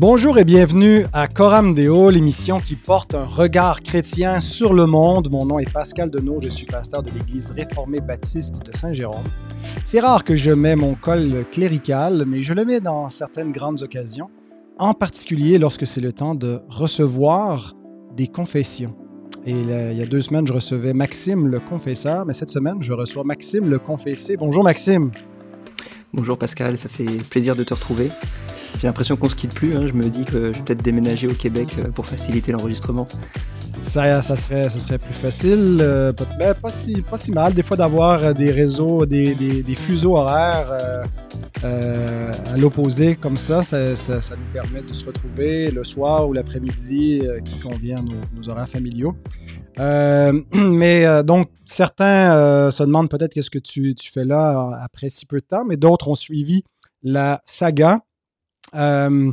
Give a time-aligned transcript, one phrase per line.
[0.00, 5.28] Bonjour et bienvenue à Coram Deo, l'émission qui porte un regard chrétien sur le monde.
[5.28, 9.24] Mon nom est Pascal Denot, je suis pasteur de l'Église réformée baptiste de Saint-Jérôme.
[9.84, 13.82] C'est rare que je mets mon col clérical, mais je le mets dans certaines grandes
[13.82, 14.30] occasions,
[14.78, 17.74] en particulier lorsque c'est le temps de recevoir
[18.14, 18.94] des confessions.
[19.46, 22.92] Et il y a deux semaines, je recevais Maxime le confesseur, mais cette semaine, je
[22.92, 24.36] reçois Maxime le confessé.
[24.36, 25.10] Bonjour Maxime.
[26.12, 28.12] Bonjour Pascal, ça fait plaisir de te retrouver.
[28.80, 29.76] J'ai l'impression qu'on se quitte plus.
[29.76, 29.86] Hein.
[29.86, 33.08] Je me dis que je vais peut-être déménager au Québec euh, pour faciliter l'enregistrement.
[33.82, 37.54] Ça, ça, serait, ça serait plus facile, euh, ben, pas, si, pas si mal.
[37.54, 40.72] Des fois, d'avoir euh, des réseaux, des, des, fuseaux horaires
[41.62, 47.58] à l'opposé comme ça ça, nous permet de se retrouver le soir ou l'après-midi qui
[47.60, 49.16] convient à nos, horaires familiaux.
[49.78, 55.38] mais donc, certains se demandent peut-être qu'est-ce que tu, tu, fais là après si peu
[55.38, 56.64] de temps, mais d'autres ont suivi
[57.02, 58.00] la saga
[58.74, 59.32] euh,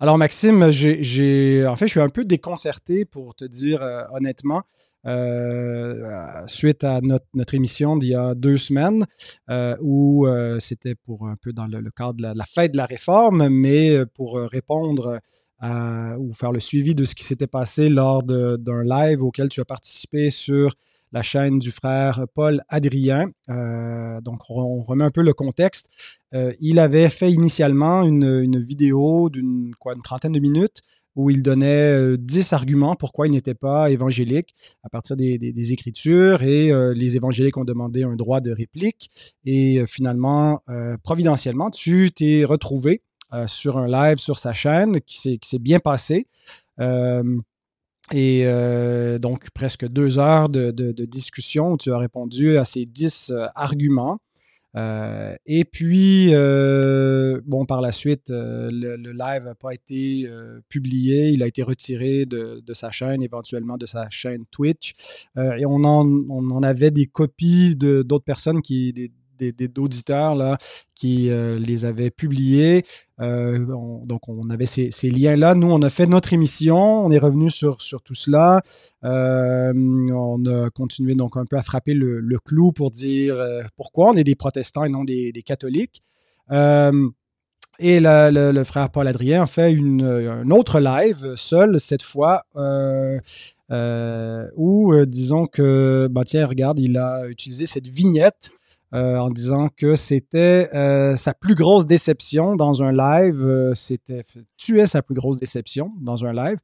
[0.00, 4.62] alors, Maxime, j'ai, en fait, je suis un peu déconcerté pour te dire euh, honnêtement.
[5.06, 9.04] Euh, suite à notre, notre, émission d'il y a deux semaines,
[9.82, 10.26] où
[10.60, 14.38] c'était pour un peu dans le, cadre de la, fête de la réforme, mais pour
[14.38, 15.20] répondre
[15.62, 19.66] ou faire le suivi de ce qui s'était passé lors d'un live auquel tu as
[19.66, 20.74] participé sur
[21.14, 23.30] la chaîne du frère Paul Adrien.
[23.48, 25.88] Euh, donc, on remet un peu le contexte.
[26.34, 30.82] Euh, il avait fait initialement une, vidéo d'une une trentaine de minutes
[31.14, 36.42] où il donnait 10 euh, arguments pourquoi il n'était pas évangélique à partir des, Écritures
[36.42, 39.10] et les évangéliques ont demandé un droit de réplique
[39.44, 40.62] et finalement,
[41.04, 43.02] providentiellement, tu t'es retrouvé
[43.46, 46.26] sur un live sur sa chaîne qui s'est bien passé.
[48.12, 50.70] Et euh, donc, presque deux heures de,
[51.06, 54.20] discussion où tu as répondu à ces dix euh, arguments.
[54.76, 56.32] Euh, et puis,
[57.46, 60.28] bon, par la suite, le, live n'a pas été
[60.68, 61.28] publié.
[61.30, 64.94] Il a été retiré de, sa chaîne, éventuellement de sa chaîne Twitch.
[65.36, 69.12] et on en, on en, avait des copies d'autres personnes qui,
[69.68, 70.58] d'auditeurs
[70.94, 72.84] qui euh, les avaient publiés.
[73.20, 73.58] Euh,
[74.04, 75.54] donc, on avait ces, liens-là.
[75.54, 78.62] Nous, on a fait notre émission, on est revenu sur, sur tout cela.
[79.04, 83.36] Euh, on a continué donc un peu à frapper le, clou pour dire
[83.76, 86.02] pourquoi on est des protestants et non des, catholiques.
[86.50, 92.44] et le, frère Paul Adrien a fait une, un autre live, seul cette fois,
[94.56, 98.52] où disons que, bah tiens, regarde, il a utilisé cette vignette
[98.94, 103.44] euh, en disant que c'était euh, sa plus grosse déception dans un live.
[103.44, 104.22] Euh, c'était
[104.56, 106.58] tuer sa plus grosse déception dans un live.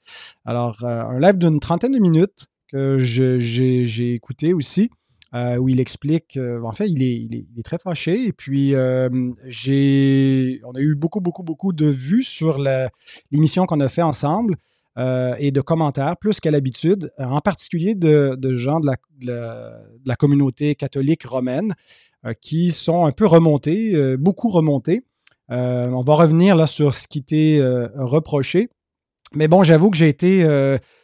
[0.44, 4.91] Alors, un live d'une trentaine de minutes que j'ai écouté aussi.
[5.34, 8.26] où il explique, en fait, il est, très fâché.
[8.26, 12.64] Et puis, on a eu beaucoup, beaucoup, beaucoup de vues sur
[13.32, 14.54] l'émission qu'on a fait ensemble.
[14.97, 18.88] et de commentaires, plus qu'à l'habitude, en particulier de, gens de
[20.06, 22.09] la, communauté catholique romaine euh,
[22.41, 25.04] qui sont un peu remontés, euh, beaucoup remontés.
[25.50, 27.60] Euh, on va revenir là sur ce qui t'est
[27.97, 28.69] reproché.
[29.34, 30.47] Mais bon, j'avoue que j'ai été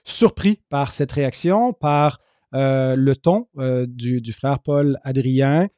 [0.04, 2.20] surpris par cette réaction, par
[2.52, 5.68] le ton du, frère Paul Adrien,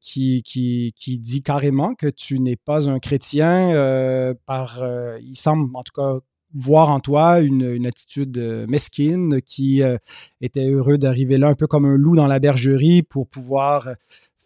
[0.00, 4.82] qui, qui, qui, dit carrément que tu n'es pas un chrétien par,
[5.22, 6.18] il semble en tout cas
[6.54, 9.82] voir en toi une, une attitude mesquine qui
[10.42, 13.88] était heureux d'arriver là un peu comme un loup dans la bergerie pour pouvoir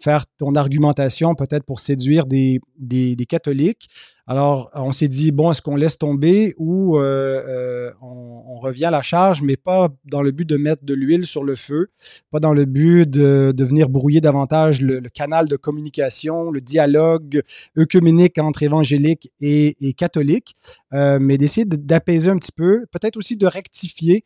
[0.05, 3.89] faire ton argumentation peut-être pour séduire des, des, catholiques.
[4.27, 8.91] Alors, on s'est dit, bon, est-ce qu'on laisse tomber ou euh, euh, on, revient à
[8.91, 11.89] la charge, mais pas dans le but de mettre de l'huile sur le feu,
[12.31, 17.43] pas dans le but de, de venir brouiller davantage le, canal de communication, le dialogue
[17.77, 20.57] œcuménique entre évangéliques et, et catholiques,
[20.95, 24.25] euh, mais d'essayer d'apaiser un petit peu, peut-être aussi de rectifier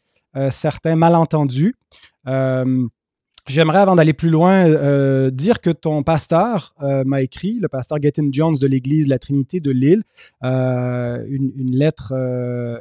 [0.50, 1.74] certains malentendus.
[3.48, 7.98] J'aimerais, avant d'aller plus loin, euh, dire que ton pasteur euh, m'a écrit, le pasteur
[7.98, 10.02] Gattin Jones de l'Église La Trinité de Lille,
[10.44, 12.12] euh, une, lettre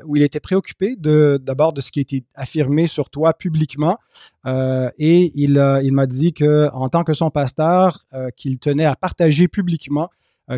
[0.05, 3.97] où il était préoccupé d'abord de, ce qui était affirmé sur toi publiquement.
[4.45, 8.05] et il, il m'a dit que, en tant que son pasteur,
[8.35, 10.09] qu'il tenait à partager publiquement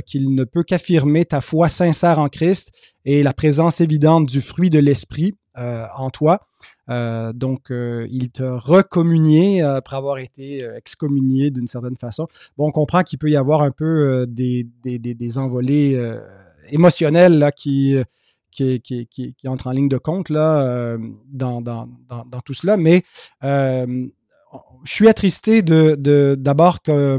[0.05, 2.71] qu'il ne peut qu'affirmer ta foi sincère en Christ
[3.05, 6.47] et la présence évidente du fruit de l'Esprit en toi.
[6.89, 12.27] Euh, donc, euh, il te recommuniait après avoir été euh, excommunié d'une certaine façon.
[12.57, 15.99] Bon, on comprend qu'il peut y avoir un peu des, des, envolées
[16.69, 17.97] émotionnelles là, qui,
[18.51, 20.97] qui, qui, qui, entrent en ligne de compte là,
[21.31, 22.77] dans, dans, dans, tout cela.
[22.77, 23.03] Mais
[23.41, 24.09] je
[24.85, 27.17] suis attristé de, d'abord que,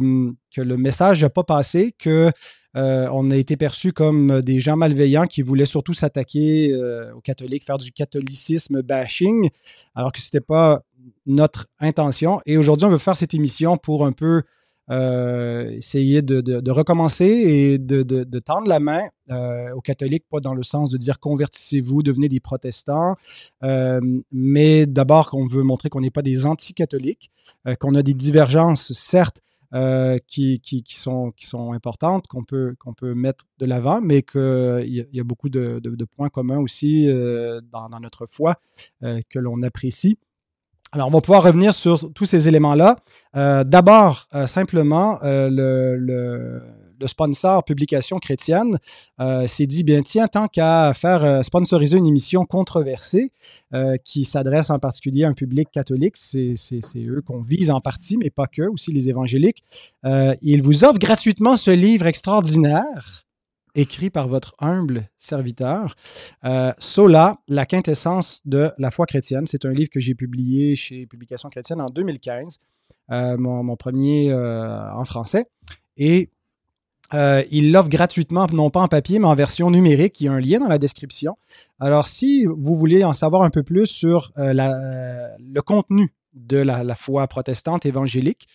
[0.54, 2.30] que le message n'a pas passé, que
[2.74, 6.74] on a été perçus comme des gens malveillants qui voulaient surtout s'attaquer
[7.14, 9.48] aux catholiques, faire du catholicisme bashing,
[9.94, 10.82] alors que ce n'était pas
[11.26, 12.40] notre intention.
[12.46, 14.42] Et aujourd'hui, on veut faire cette émission pour un peu
[14.90, 20.64] euh, essayer de, recommencer et de, tendre la main euh, aux catholiques, pas dans le
[20.64, 23.14] sens de dire convertissez-vous, devenez des protestants,
[23.62, 24.00] euh,
[24.32, 27.30] mais d'abord qu'on veut montrer qu'on n'est pas des anti-catholiques,
[27.78, 29.42] qu'on a des divergences, certes,
[30.26, 35.06] qui, qui, sont, qui sont importantes, qu'on peut, peut mettre de l'avant, mais qu'il y,
[35.12, 38.56] y, a beaucoup de, points communs aussi dans, dans, notre foi
[39.00, 40.18] que l'on apprécie.
[40.92, 42.96] Alors, on va pouvoir revenir sur tous ces éléments-là.
[43.36, 46.62] Euh, d'abord, euh, simplement, euh, le,
[47.06, 48.78] sponsor Publication chrétienne
[49.46, 53.32] s'est dit, bien tiens, tant qu'à faire sponsoriser une émission controversée
[54.04, 56.54] qui s'adresse en particulier à un public catholique, c'est
[56.96, 59.64] eux qu'on vise en partie, mais pas que, aussi les évangéliques,
[60.42, 63.24] ils vous offrent gratuitement ce livre extraordinaire
[63.74, 65.94] écrit par votre humble serviteur.
[66.44, 69.46] Euh, Sola, la quintessence de la foi chrétienne.
[69.46, 72.58] C'est un livre que j'ai publié chez Publication chrétienne en 2015,
[73.10, 75.46] euh, mon, premier euh, en français.
[75.96, 76.30] Et
[77.12, 80.20] il l'offre gratuitement, non pas en papier, mais en version numérique.
[80.20, 81.36] Il y a un lien dans la description.
[81.78, 87.26] Alors, si vous voulez en savoir un peu plus sur le contenu de la, foi
[87.26, 88.46] protestante évangélique,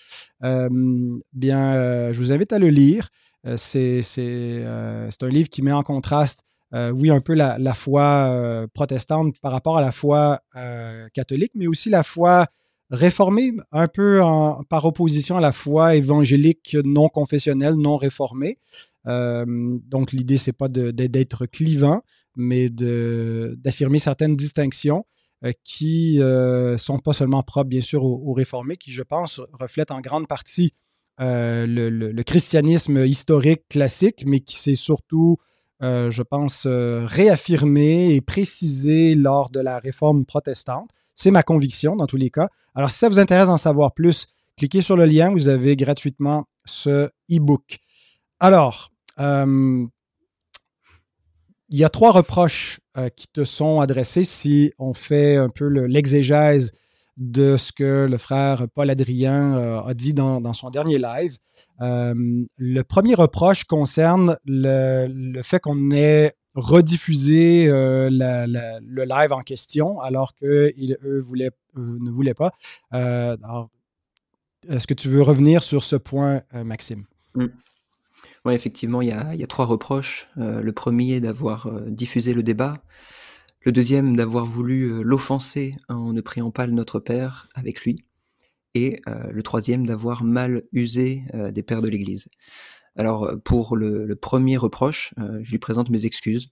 [0.42, 3.10] bien, je vous invite à le lire.
[3.46, 6.44] Euh, euh, c'est un livre qui met en contraste,
[6.74, 10.40] euh, oui, un peu la, foi protestante par rapport à la foi
[11.14, 12.48] catholique, mais aussi la foi
[12.90, 14.22] réformée, un peu
[14.70, 18.60] par opposition à la foi évangélique non confessionnelle, non réformée.
[19.06, 22.02] donc, l'idée, c'est pas d'être clivant,
[22.36, 25.06] mais d'affirmer certaines distinctions
[25.64, 30.02] qui ne sont pas seulement propres, bien sûr, aux, réformés, qui, je pense, reflètent en
[30.02, 30.74] grande partie
[31.22, 35.38] euh, le, christianisme historique classique, mais qui s'est surtout,
[35.82, 40.90] euh, je pense, euh, réaffirmé et précisé lors de la réforme protestante.
[41.16, 42.50] C'est ma conviction dans tous les cas.
[42.76, 44.28] Alors, si ça vous intéresse d'en savoir plus,
[44.58, 47.80] cliquez sur le lien, vous avez gratuitement ce e-book.
[48.40, 49.88] Alors, il
[51.70, 52.80] y a trois reproches
[53.16, 56.72] qui te sont adressés si on fait un peu l'exégèse
[57.18, 61.38] de ce que le frère Paul Adrien euh, a dit dans, son dernier live.
[61.82, 62.14] Euh,
[62.58, 70.36] le premier reproche concerne le, fait qu'on ait rediffusé euh, le live en question alors
[70.36, 72.52] qu'eux ne voulaient pas.
[74.68, 77.06] Est-ce que tu veux revenir sur ce point, Maxime?
[77.36, 77.46] Mm.
[78.46, 80.28] Oui, effectivement, il y, a, trois reproches.
[80.36, 82.82] le premier, d'avoir diffusé le débat.
[83.66, 88.06] Le deuxième, d'avoir voulu euh, l'offenser en ne priant pas le Notre Père avec lui.
[88.76, 92.28] Et euh, le troisième, d'avoir mal usé euh, des pères de l'Église.
[92.96, 96.50] Alors, pour le, le premier reproche, je lui présente mes excuses.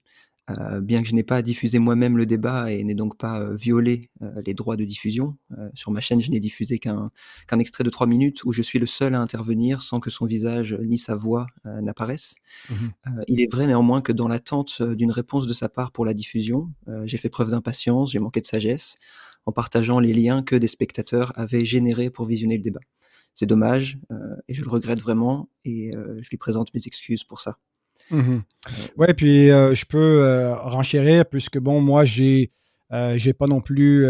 [0.50, 3.56] Euh, bien que je n'ai pas diffusé moi-même le débat et n'ai donc pas euh,
[3.56, 5.38] violé euh, les droits de diffusion,
[5.74, 7.12] sur ma chaîne, je n'ai diffusé qu'un
[7.60, 10.76] extrait de trois minutes où je suis le seul à intervenir sans que son visage
[10.82, 12.36] ni sa voix n'apparaissent.
[12.70, 12.74] Mmh
[13.28, 16.72] il est vrai néanmoins que dans l'attente d'une réponse de sa part pour la diffusion,
[17.06, 18.98] j'ai fait preuve d'impatience, j'ai manqué de sagesse
[19.46, 22.80] en partageant les liens que des spectateurs avaient générés pour visionner le débat.
[23.34, 23.98] C'est dommage
[24.48, 27.58] et je le regrette vraiment et je lui présente mes excuses pour ça.
[28.12, 28.40] Mmh
[28.98, 32.52] oui, puis euh, je peux euh, renchérir puisque, bon, moi, j'ai
[32.92, 34.06] euh, j'ai pas non plus.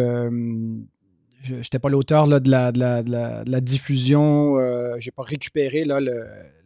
[1.44, 4.58] je n'étais pas l'auteur de la, de, la, de, la, diffusion.
[5.00, 5.86] j'ai pas récupéré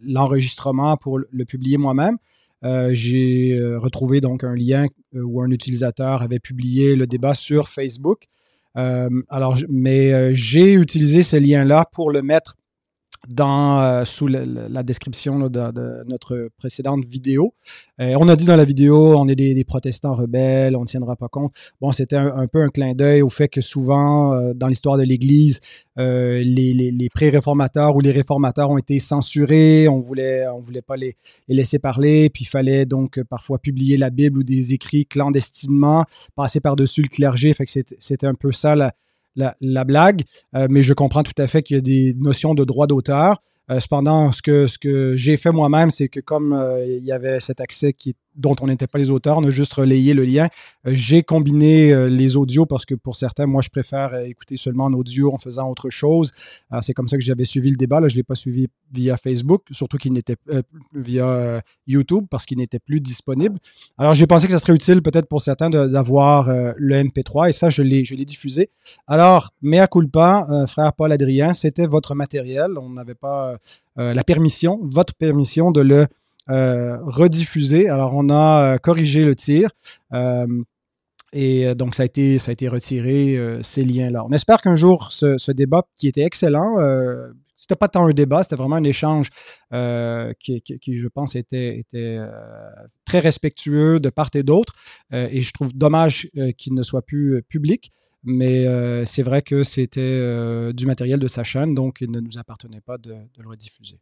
[0.01, 2.17] l'enregistrement pour le publier moi-même.
[2.63, 8.27] j'ai retrouvé donc un lien où un utilisateur avait publié le débat sur Facebook.
[8.77, 12.55] Alors, mais j'ai utilisé ce lien-là pour le mettre
[13.27, 17.53] dans, euh, sous la description de, notre précédente vidéo.
[17.99, 21.15] Euh, on a dit dans la vidéo, on est des, protestants rebelles, on ne tiendra
[21.15, 21.51] pas compte.
[21.81, 25.03] Bon, c'était un, peu un clin d'œil au fait que souvent, euh, dans l'histoire de
[25.03, 25.59] l'Église,
[25.97, 31.15] les, pré-réformateurs ou les réformateurs ont été censurés, on voulait, on voulait pas les,
[31.47, 36.05] laisser parler, puis il fallait donc parfois publier la Bible ou des écrits clandestinement,
[36.35, 37.53] passer par-dessus le clergé.
[37.53, 38.93] Fait que c'était un peu ça la,
[39.37, 40.23] la, blague,
[40.55, 43.41] euh, mais je comprends tout à fait qu'il y a des notions de droit d'auteur.
[43.69, 47.11] Euh, cependant, ce que, ce que j'ai fait moi-même, c'est que comme euh, il y
[47.11, 50.23] avait cet accès qui, dont on n'était pas les auteurs, on a juste relayé le
[50.23, 50.47] lien.
[50.85, 55.33] j'ai combiné les audios parce que pour certains, moi, je préfère écouter seulement en audio
[55.33, 56.31] en faisant autre chose.
[56.81, 57.99] c'est comme ça que j'avais suivi le débat.
[57.99, 60.35] Là, je ne l'ai pas suivi via Facebook, surtout qu'il n'était
[60.93, 63.59] via YouTube parce qu'il n'était plus disponible.
[63.97, 67.69] Alors, j'ai pensé que ça serait utile peut-être pour certains d'avoir le MP3 et ça,
[67.69, 68.69] je l'ai diffusé.
[69.07, 72.77] Alors, mea culpa, frère Paul Adrien, c'était votre matériel.
[72.77, 73.57] On n'avait pas
[73.99, 76.07] euh, la permission, votre permission de le
[76.47, 77.89] rediffusé.
[77.89, 79.69] Alors, on a corrigé le tir.
[81.33, 84.25] Et donc, ça a été, ça a été retiré, ces liens-là.
[84.25, 88.43] On espère qu'un jour, ce, débat qui était excellent, euh, c'était pas tant un débat,
[88.43, 89.29] c'était vraiment un échange
[90.39, 92.19] qui, qui, je pense, était, était
[93.05, 94.73] très respectueux de part et d'autre.
[95.11, 97.91] et je trouve dommage qu'il ne soit plus public.
[98.23, 98.65] Mais
[99.05, 102.97] c'est vrai que c'était du matériel de sa chaîne, donc il ne nous appartenait pas
[102.97, 103.99] de, le rediffuser.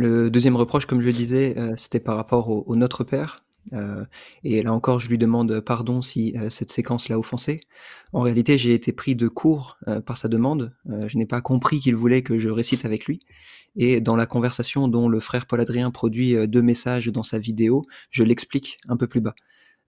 [0.00, 3.44] Le deuxième reproche, comme je le disais, c'était par rapport au Notre Père.
[3.72, 4.04] Euh,
[4.42, 7.60] et là encore, je lui demande pardon si euh, cette séquence l'a offensé.
[8.12, 10.74] En réalité, j'ai été pris de court euh, par sa demande.
[11.06, 13.20] je n'ai pas compris qu'il voulait que je récite avec lui.
[13.76, 17.86] Et dans la conversation dont le frère Paul Adrien produit deux messages dans sa vidéo,
[18.10, 19.34] je l'explique un peu plus bas.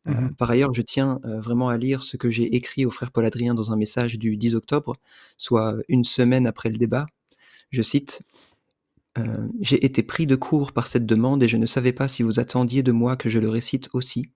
[0.05, 3.25] Mmh par ailleurs, je tiens vraiment à lire ce que j'ai écrit au frère Paul
[3.25, 4.97] Adrien dans un message du 10 octobre,
[5.37, 7.07] soit une semaine après le débat.
[7.71, 8.23] Je cite
[9.19, 12.23] euh, j'ai été pris de court par cette demande et je ne savais pas si
[12.23, 14.31] vous attendiez de moi que je le récite aussi.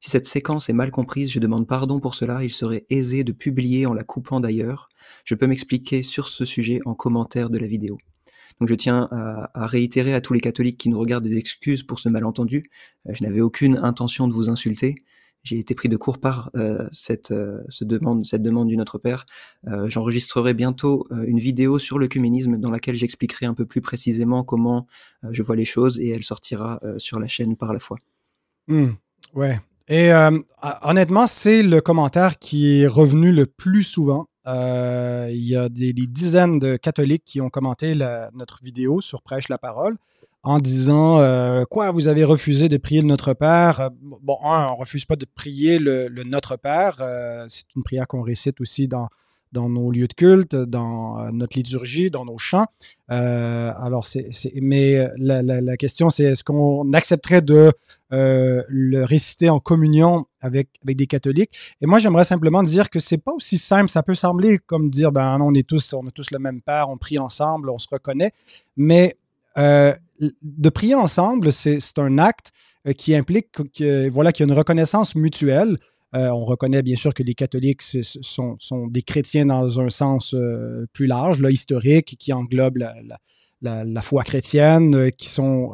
[0.00, 3.32] Si cette séquence est mal comprise, je demande pardon pour cela, il serait aisé de
[3.32, 4.88] publier en la coupant d'ailleurs.
[5.24, 7.98] Je peux m'expliquer sur ce sujet en commentaire de la vidéo.
[8.60, 11.98] Donc je tiens à, réitérer à tous les catholiques qui nous regardent des excuses pour
[11.98, 12.70] ce malentendu.
[13.08, 15.03] Euh, je n'avais aucune intention de vous insulter
[15.44, 19.26] j'ai été pris de court par euh, cette, euh, demande, cette demande du Notre Père.
[19.68, 24.42] Euh, j'enregistrerai bientôt une vidéo sur le communisme dans laquelle j'expliquerai un peu plus précisément
[24.42, 24.86] comment
[25.30, 27.98] je vois les choses et elle sortira sur la chaîne par la foi.
[28.68, 28.92] Mmh,
[29.34, 29.60] ouais.
[29.88, 30.10] Et
[30.82, 34.26] honnêtement, c'est le commentaire qui est revenu le plus souvent.
[34.46, 37.94] il y a des, dizaines de catholiques qui ont commenté
[38.32, 39.96] notre vidéo sur Prêche la parole
[40.44, 43.80] en disant euh, quoi vous avez refusé de prier le Notre Père.
[43.80, 43.88] Euh,
[44.22, 46.98] bon, un, on refuse pas de prier le, Notre Père.
[47.00, 49.08] Euh, c'est une prière qu'on récite aussi dans
[49.54, 52.66] nos lieux de culte, dans notre liturgie, dans nos chants.
[53.08, 54.28] alors, c'est,
[54.60, 57.72] mais la, question, c'est est-ce qu'on accepterait de
[58.10, 61.56] le réciter en communion avec, avec des catholiques?
[61.80, 63.88] Et moi, j'aimerais simplement dire que c'est pas aussi simple.
[63.90, 66.88] Ça peut sembler comme dire, ben on est tous, on a tous le même Père,
[66.90, 68.32] on prie ensemble, on se reconnaît.
[68.76, 69.16] Mais
[70.20, 72.52] de prier ensemble, c'est un acte
[72.86, 75.78] euh, qui implique que, voilà, qu'il y a une reconnaissance mutuelle.
[76.14, 78.56] Euh, on reconnaît bien sûr que les catholiques sont,
[78.88, 82.78] des chrétiens dans un sens euh, plus large, historique, qui englobe
[83.62, 85.72] la, foi chrétienne, qui sont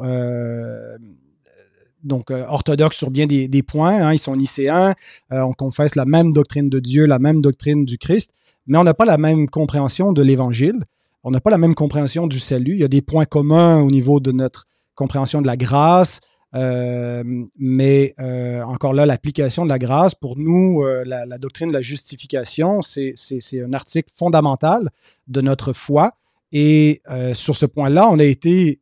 [2.03, 4.07] donc orthodoxes sur bien des, points.
[4.07, 4.13] Hein.
[4.13, 4.95] ils sont nicéens,
[5.29, 8.31] on confesse la même doctrine de Dieu, la même doctrine du Christ,
[8.65, 10.85] mais on n'a pas la même compréhension de l'Évangile
[11.23, 12.73] on n'a pas la même compréhension du salut.
[12.73, 16.19] Il y a des points communs au niveau de notre compréhension de la grâce,
[16.53, 17.23] euh,
[17.57, 21.81] mais euh, encore là, l'application de la grâce, pour nous, euh, la, doctrine de la
[21.81, 23.13] justification, c'est
[23.53, 24.89] un article fondamental
[25.27, 26.13] de notre foi.
[26.53, 27.01] Et
[27.33, 28.81] sur ce point-là, on a été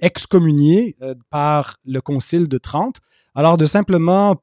[0.00, 0.96] excommunié
[1.28, 3.00] par le Concile de Trente.
[3.34, 4.36] Alors de simplement,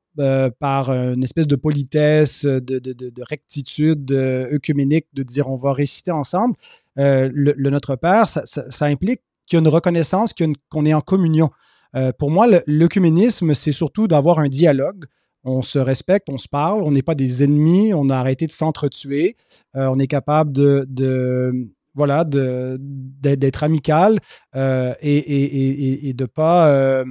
[0.59, 6.11] par une espèce de politesse, de, de, de rectitude œcuménique, de dire on va réciter
[6.11, 6.57] ensemble,
[6.99, 10.33] euh, le, Notre Père, ça, implique qu'il y a une reconnaissance,
[10.69, 11.49] qu'on est en communion.
[11.95, 15.05] Euh, pour moi, l'œcuménisme, c'est surtout d'avoir un dialogue.
[15.43, 18.51] On se respecte, on se parle, on n'est pas des ennemis, on a arrêté de
[18.51, 19.37] s'entretuer,
[19.75, 24.19] euh, on est capable de, voilà, d'être amical
[24.53, 27.03] et, de ne pas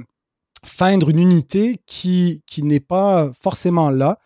[0.63, 4.19] feindre une unité qui n'est pas forcément là.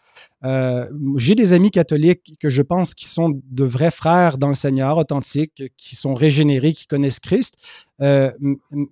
[0.46, 4.54] Euh, j'ai des amis catholiques que je pense qui sont de vrais frères dans le
[4.54, 7.56] Seigneur, authentiques, qui sont régénérés, qui connaissent Christ.
[8.02, 8.32] Euh,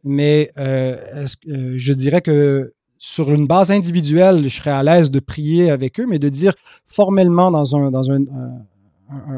[0.03, 5.71] mais euh, je dirais que sur une base individuelle, je serais à l'aise de prier
[5.71, 6.53] avec eux, mais de dire
[6.85, 8.21] formellement dans un, dans un,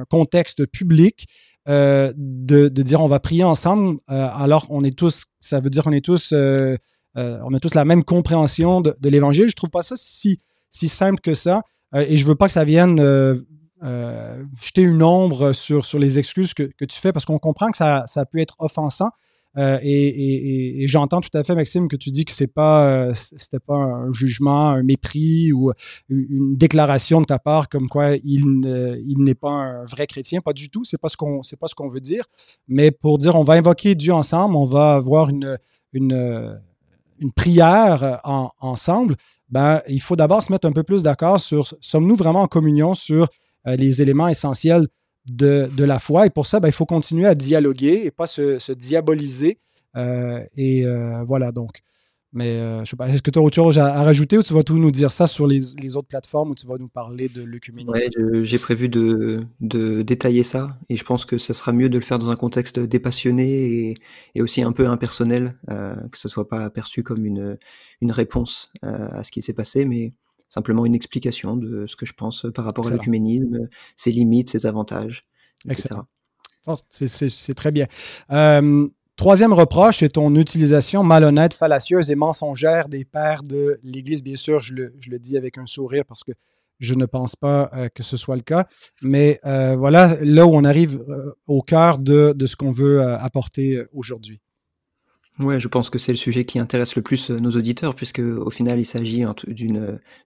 [0.09, 1.25] contexte public,
[1.65, 6.05] de, dire on va prier ensemble, alors on est tous, ça veut dire qu'on est
[6.05, 9.49] tous, on a tous la même compréhension de, de l'Évangile.
[9.49, 11.63] Je trouve pas ça si, si simple que ça.
[11.95, 13.41] Euh, et je veux pas que ça vienne euh,
[13.83, 17.71] euh, jeter une ombre sur, sur les excuses que, que tu fais parce qu'on comprend
[17.71, 19.09] que ça, ça peut être offensant.
[19.55, 23.11] et, j'entends tout à fait, Maxime, que tu dis que c'est pas,
[23.67, 25.71] pas un jugement, un mépris ou
[26.09, 28.61] une déclaration de ta part comme quoi il,
[29.19, 30.41] n'est pas un vrai chrétien.
[30.41, 30.85] Pas du tout.
[30.85, 32.25] Ce qu'on, c'est pas ce qu'on veut dire.
[32.67, 35.59] Mais pour dire, on va invoquer Dieu ensemble, on va avoir une,
[35.91, 36.59] une,
[37.19, 39.17] une prière en, ensemble
[39.53, 42.95] ben, il faut d'abord se mettre un peu plus d'accord sur sommes-nous vraiment en communion
[42.95, 43.27] sur
[43.67, 44.87] euh, les éléments essentiels
[45.29, 46.25] de, la foi?
[46.25, 49.59] Et pour ça, ben, il faut continuer à dialoguer et pas se, diaboliser.
[49.95, 51.83] Euh, et euh, voilà, donc
[52.33, 54.53] Mais euh, je sais pas, est-ce que tu as autre chose à, rajouter ou tu
[54.53, 57.43] vas tout nous dire ça sur les, autres plateformes ou tu vas nous parler de
[57.43, 57.91] l'œcuménisme?
[57.91, 58.09] Ouais,
[58.43, 62.03] j'ai prévu de, de, détailler ça et je pense que ça sera mieux de le
[62.03, 63.97] faire dans un contexte dépassionné et,
[64.33, 67.59] et aussi un peu impersonnel, euh, que ce soit pas perçu comme une,
[68.01, 70.13] une réponse euh, à ce qui s'est passé, mais
[70.49, 74.65] simplement une explication de ce que je pense par rapport à l'œcuménisme, ses limites, ses
[74.65, 75.27] avantages,
[75.69, 75.99] etc.
[76.89, 77.87] C'est très bien.
[78.31, 78.87] Euh,
[79.23, 84.21] Troisième reproche, c'est ton utilisation malhonnête, fallacieuse et mensongère des pères de l'Église.
[84.21, 86.33] Bien sûr, je le, dis avec un sourire parce que
[86.81, 88.67] je ne pense pas euh, que ce soit le cas.
[89.01, 93.81] Mais euh, voilà, là où on arrive euh, au cœur de, ce qu'on veut apporter
[93.93, 94.41] aujourd'hui.
[95.39, 98.49] Oui, je pense que c'est le sujet qui intéresse le plus nos auditeurs, puisque au
[98.49, 99.23] final, il s'agit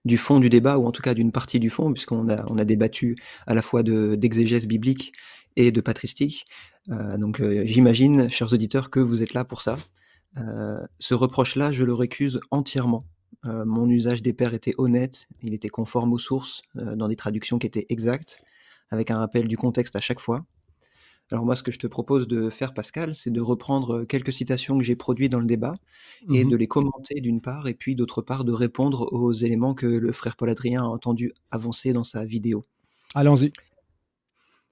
[0.04, 3.14] du fond du débat, ou en tout cas d'une partie du fond, puisqu'on a, débattu
[3.46, 5.12] à la fois d'exégèse biblique
[5.54, 6.46] et de patristique.
[6.90, 9.76] Euh, donc euh, j'imagine, chers auditeurs, que vous êtes là pour ça.
[10.36, 13.04] Euh, ce reproche-là, je le récuse entièrement.
[13.44, 17.66] mon usage des pères était honnête, il était conforme aux sources, dans des traductions qui
[17.66, 18.40] étaient exactes,
[18.90, 20.44] avec un rappel du contexte à chaque fois.
[21.30, 24.78] Alors moi, ce que je te propose de faire, Pascal, c'est de reprendre quelques citations
[24.78, 25.76] que j'ai produites dans le débat
[26.32, 29.74] et mmh de les commenter d'une part, et puis d'autre part de répondre aux éléments
[29.74, 32.66] que le frère Paul Adrien a entendu avancer dans sa vidéo.
[33.14, 33.52] Allons-y.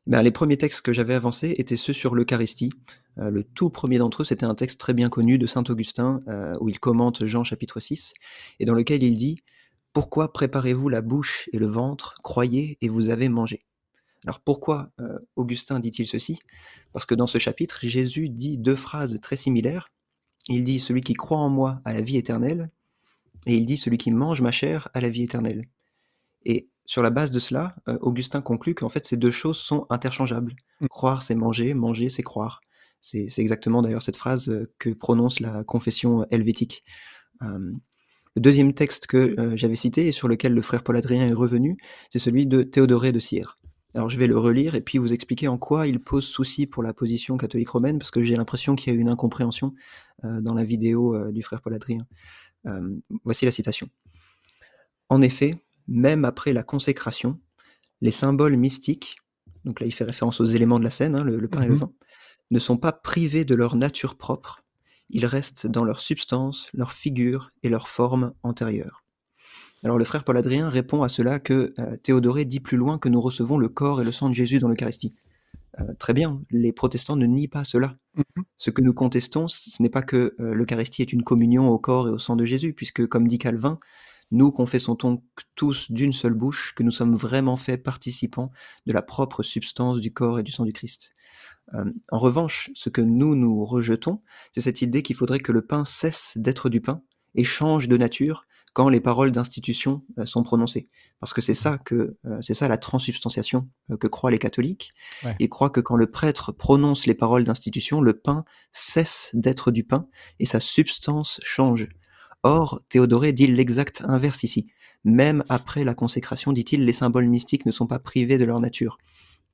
[0.07, 2.73] Ben, les premiers textes que j'avais avancés étaient ceux sur l'Eucharistie.
[3.19, 6.21] Euh, le tout premier d'entre eux, c'était un texte très bien connu de Saint Augustin,
[6.29, 8.15] euh, où il commente Jean chapitre 6,
[8.61, 9.43] et dans lequel il dit
[9.93, 13.67] Pourquoi préparez-vous la bouche et le ventre Croyez et vous avez mangé?
[14.25, 16.39] Alors pourquoi euh, Augustin dit-il ceci?
[16.93, 19.91] Parce que dans ce chapitre, Jésus dit deux phrases très similaires.
[20.49, 22.71] Il dit Celui qui croit en moi a la vie éternelle,
[23.45, 25.65] et il dit Celui qui mange ma chair a la vie éternelle.
[26.87, 30.55] Sur la base de cela, euh, Augustin conclut qu'en fait ces deux choses sont interchangeables.
[30.81, 30.87] Mmh.
[30.87, 32.61] Croire, c'est manger, manger, c'est croire.
[33.01, 36.85] C'est exactement d'ailleurs cette phrase euh, que prononce la confession helvétique.
[37.41, 41.33] le deuxième texte que euh, j'avais cité et sur lequel le frère Paul Adrien est
[41.33, 41.77] revenu,
[42.11, 43.59] c'est celui de Théodoré de Cire.
[43.95, 46.83] Alors je vais le relire et puis vous expliquer en quoi il pose souci pour
[46.83, 49.73] la position catholique romaine, parce que j'ai l'impression qu'il y a une incompréhension
[50.23, 52.07] dans la vidéo du frère Paul Adrien.
[53.25, 53.89] voici la citation.
[55.09, 55.55] En effet,
[55.89, 57.39] même après la consécration,
[58.01, 59.19] les symboles mystiques,
[59.65, 61.75] donc là il fait référence aux éléments de la scène, hein, le, pain et le
[61.75, 61.93] mmh vin,
[62.51, 64.65] ne sont pas privés de leur nature propre,
[65.11, 69.05] ils restent dans leur substance, leur figure et leur forme antérieure.
[69.85, 73.09] Alors le frère Paul Adrien répond à cela que euh, Théodoré dit plus loin que
[73.09, 75.15] nous recevons le corps et le sang de Jésus dans l'Eucharistie.
[75.81, 77.97] Euh, très bien, les protestants ne nient pas cela.
[78.15, 81.79] Mmh ce que nous contestons, ce n'est pas que euh, l'Eucharistie est une communion au
[81.79, 83.79] corps et au sang de Jésus, puisque comme dit Calvin,
[84.31, 85.23] nous confessons donc
[85.55, 88.51] tous d'une seule bouche que nous sommes vraiment faits participants
[88.87, 91.15] de la propre substance du corps et du sang du Christ.
[91.75, 95.63] Euh, en revanche, ce que nous nous rejetons, c'est cette idée qu'il faudrait que le
[95.63, 97.03] pain cesse d'être du pain
[97.35, 100.89] et change de nature quand les paroles d'institution euh, sont prononcées.
[101.19, 103.69] Parce que c'est ça que euh, c'est ça la transubstantiation
[104.01, 104.93] que croient les catholiques.
[105.41, 109.83] Ils croient que quand le prêtre prononce les paroles d'institution, le pain cesse d'être du
[109.83, 110.09] pain
[110.39, 111.89] et sa substance change.
[112.43, 114.69] Or, Théodoré dit l'exact inverse ici.
[115.05, 118.99] Même après la consécration, dit-il, les symboles mystiques ne sont pas privés de leur nature.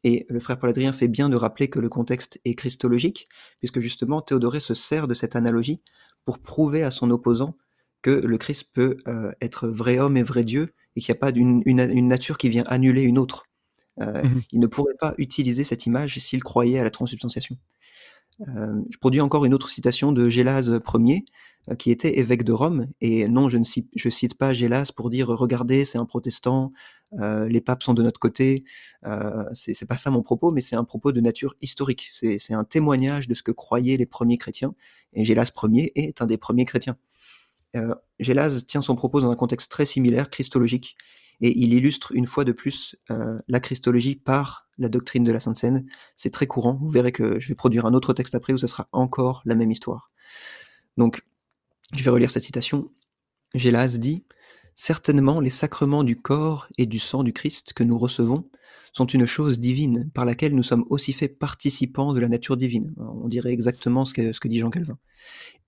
[0.04, 3.80] Et le frère Paul Adrien fait bien de rappeler que le contexte est christologique, puisque
[3.80, 5.80] justement Théodoré se sert de cette analogie
[6.24, 7.56] pour prouver à son opposant
[8.02, 11.20] que le Christ peut euh, être vrai homme et vrai Dieu, et qu'il n'y a
[11.20, 13.46] pas une, nature qui vient annuler une autre.
[14.00, 17.56] Euh, mmh il ne pourrait pas utiliser cette image s'il croyait à la transubstantiation.
[18.40, 21.24] Euh, je produis encore une autre citation de Gélase Ier,
[21.70, 22.88] euh, qui était évêque de Rome.
[23.00, 26.72] Et non, je ne cite, pas Gélase pour dire regardez, c'est un protestant,
[27.20, 28.64] euh, les papes sont de notre côté.
[29.04, 32.10] Euh, c'est pas ça mon propos, mais c'est un propos de nature historique.
[32.12, 34.74] C'est un témoignage de ce que croyaient les premiers chrétiens.
[35.12, 36.96] Et Gélase Ier est un des premiers chrétiens.
[37.76, 37.94] Euh,
[38.66, 40.96] tient son propos dans un contexte très similaire, christologique,
[41.40, 45.40] et il illustre une fois de plus euh, la christologie par la doctrine de la
[45.40, 45.86] Sainte Seine.
[46.16, 46.78] C'est très courant.
[46.80, 49.54] Vous verrez que je vais produire un autre texte après où ce sera encore la
[49.54, 50.10] même histoire.
[50.96, 51.22] Donc,
[51.94, 52.90] je vais relire cette citation.
[53.54, 54.24] Gélas dit
[54.74, 58.48] Certainement, les sacrements du corps et du sang du Christ que nous recevons
[58.92, 62.94] sont une chose divine par laquelle nous sommes aussi faits participants de la nature divine.
[62.98, 64.98] On dirait exactement ce que, ce que dit Jean Calvin.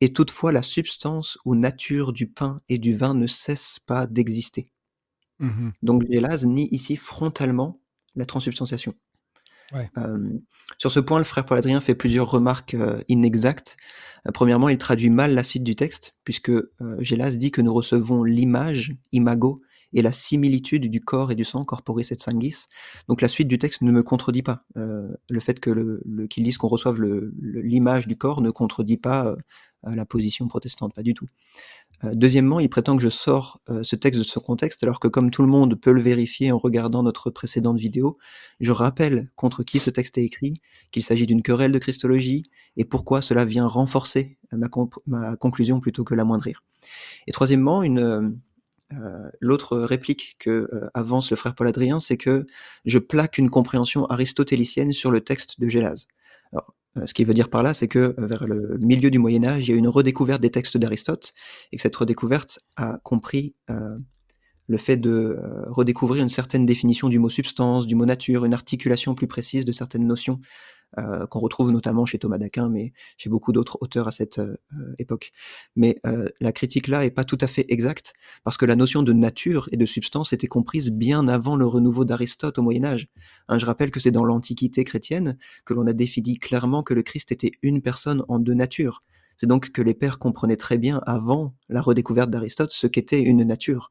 [0.00, 4.70] Et toutefois, la substance ou nature du pain et du vin ne cesse pas d'exister.
[5.38, 7.80] Mmh Donc Gélas nie ici frontalement
[8.16, 8.94] la transubstantiation.
[10.78, 12.76] sur ce point, le frère Paul Adrien fait plusieurs remarques
[13.08, 13.76] inexactes.
[14.32, 16.52] premièrement, il traduit mal la cite du texte, puisque
[17.00, 19.62] Gélas dit que nous recevons l'image, imago,
[19.94, 22.66] et la similitude du corps et du sang, corporis et sanguis.
[23.08, 24.64] Donc la suite du texte ne me contredit pas.
[24.74, 27.00] le fait que le, qu'il dise qu'on reçoive
[27.40, 29.34] l'image du corps ne contredit pas
[29.84, 31.26] la position protestante, pas du tout.
[32.02, 35.42] Deuxièmement, il prétend que je sors ce texte de son contexte, alors que comme tout
[35.42, 38.18] le monde peut le vérifier en regardant notre précédente vidéo,
[38.60, 40.54] je rappelle contre qui ce texte est écrit,
[40.90, 42.44] qu'il s'agit d'une querelle de Christologie,
[42.76, 44.68] et pourquoi cela vient renforcer ma,
[45.06, 46.62] ma conclusion plutôt que l'amoindrir.
[47.26, 48.38] Et troisièmement, une,
[48.92, 52.46] euh, l'autre réplique que euh, avance le frère Paul Adrien, c'est que
[52.84, 56.06] je plaque une compréhension aristotélicienne sur le texte de Gélase.
[56.54, 56.58] Euh,
[57.06, 59.72] ce qu'il veut dire par là, c'est que vers le milieu du Moyen Âge, il
[59.72, 61.32] y a une redécouverte des textes d'Aristote,
[61.72, 63.54] et que cette redécouverte a compris
[64.66, 69.14] le fait de redécouvrir une certaine définition du mot substance, du mot nature, une articulation
[69.14, 70.40] plus précise de certaines notions
[70.98, 74.56] euh, qu'on retrouve notamment chez Thomas d'Aquin, mais chez beaucoup d'autres auteurs à cette euh,
[74.98, 75.32] époque.
[75.76, 78.12] Mais euh, la critique là est pas tout à fait exacte,
[78.44, 82.04] parce que la notion de nature et de substance était comprise bien avant le renouveau
[82.04, 83.08] d'Aristote au Moyen Âge.
[83.48, 87.02] Hein, je rappelle que c'est dans l'Antiquité chrétienne que l'on a défini clairement que le
[87.02, 89.02] Christ était une personne en deux natures.
[89.36, 93.42] C'est donc que les pères comprenaient très bien avant la redécouverte d'Aristote ce qu'était une
[93.42, 93.90] nature.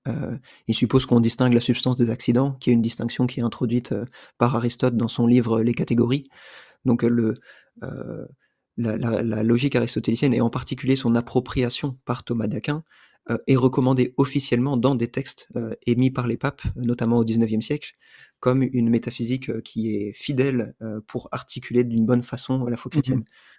[0.07, 3.43] Euh, il suppose qu'on distingue la substance des accidents, qui est une distinction qui est
[3.43, 4.05] introduite euh,
[4.37, 6.29] par Aristote dans son livre Les catégories.
[6.85, 7.39] Donc, le,
[7.83, 8.25] euh,
[8.77, 12.83] la, logique aristotélicienne, et en particulier son appropriation par Thomas d'Aquin,
[13.47, 15.47] est recommandée officiellement dans des textes
[15.87, 17.95] émis par les papes, notamment au XIXe siècle,
[18.39, 20.75] comme une métaphysique qui est fidèle
[21.07, 23.21] pour articuler d'une bonne façon la foi chrétienne.
[23.21, 23.54] Mmh euh,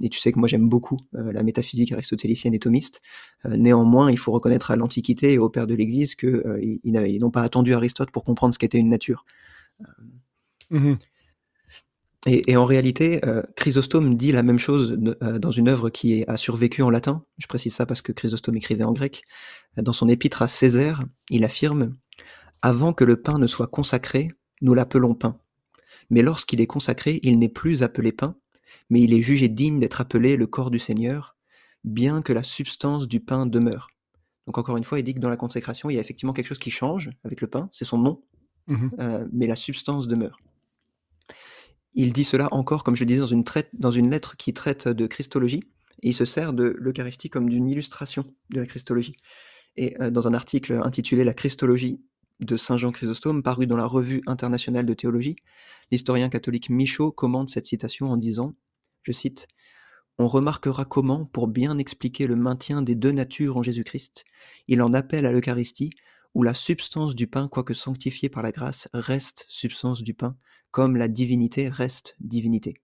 [0.00, 3.00] et tu sais que moi j'aime beaucoup euh, la métaphysique aristotélicienne et thomiste.
[3.46, 7.42] Euh, néanmoins, il faut reconnaître à l'Antiquité et aux pères de l'Église qu'ils n'ont pas
[7.42, 9.24] attendu Aristote pour comprendre ce qu'était une nature.
[10.70, 10.94] Mmh
[12.26, 13.22] et, en réalité,
[13.56, 17.24] Chrysostome dit la même chose dans une œuvre qui a survécu en latin.
[17.38, 19.24] Je précise ça parce que Chrysostome écrivait en grec.
[19.78, 21.96] Dans son épître à Césaire, il affirme
[22.60, 25.38] Avant que le pain ne soit consacré, nous l'appelons pain.
[26.10, 28.36] Mais lorsqu'il est consacré, il n'est plus appelé pain,
[28.88, 31.36] mais il est jugé digne d'être appelé le corps du Seigneur,
[31.84, 33.88] bien que la substance du pain demeure.
[34.46, 36.46] Donc encore une fois, il dit que dans la consécration, il y a effectivement quelque
[36.46, 38.22] chose qui change avec le pain, c'est son nom,
[38.66, 40.38] mmh euh, mais la substance demeure.
[41.92, 44.88] Il dit cela encore, comme je le disais, dans une, dans une lettre qui traite
[44.88, 45.64] de Christologie,
[46.02, 49.14] et il se sert de l'Eucharistie comme d'une illustration de la Christologie.
[49.76, 52.00] Et euh, dans un article intitulé La Christologie
[52.40, 55.36] de Saint Jean Chrysostome, paru dans la Revue internationale de théologie,
[55.90, 58.54] l'historien catholique Michaud commente cette citation en disant
[59.02, 59.48] je cite,
[60.18, 64.24] On remarquera comment, pour bien expliquer le maintien des deux natures en Jésus-Christ,
[64.68, 65.90] il en appelle à l'Eucharistie,
[66.34, 70.36] où la substance du pain, quoique sanctifiée par la grâce, reste substance du pain,
[70.70, 72.74] comme la divinité reste divinité.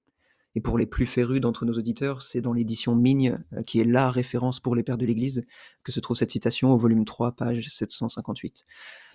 [0.57, 3.85] Et pour les plus férus d'entre nos auditeurs, c'est dans l'édition Migne, euh, qui est
[3.85, 5.45] la référence pour les pères de l'Église,
[5.85, 8.64] que se trouve cette citation au volume 3, page 758.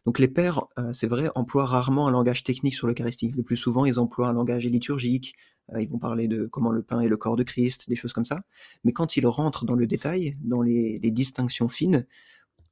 [0.06, 3.34] Donc les pères, euh, c'est vrai, emploient rarement un langage technique sur l'Eucharistie.
[3.36, 5.34] Le plus souvent, ils emploient un langage liturgique,
[5.74, 8.14] euh, ils vont parler de comment le pain est le corps de Christ, des choses
[8.14, 8.42] comme ça.
[8.84, 12.06] Mais quand ils rentrent dans le détail, dans les, distinctions fines,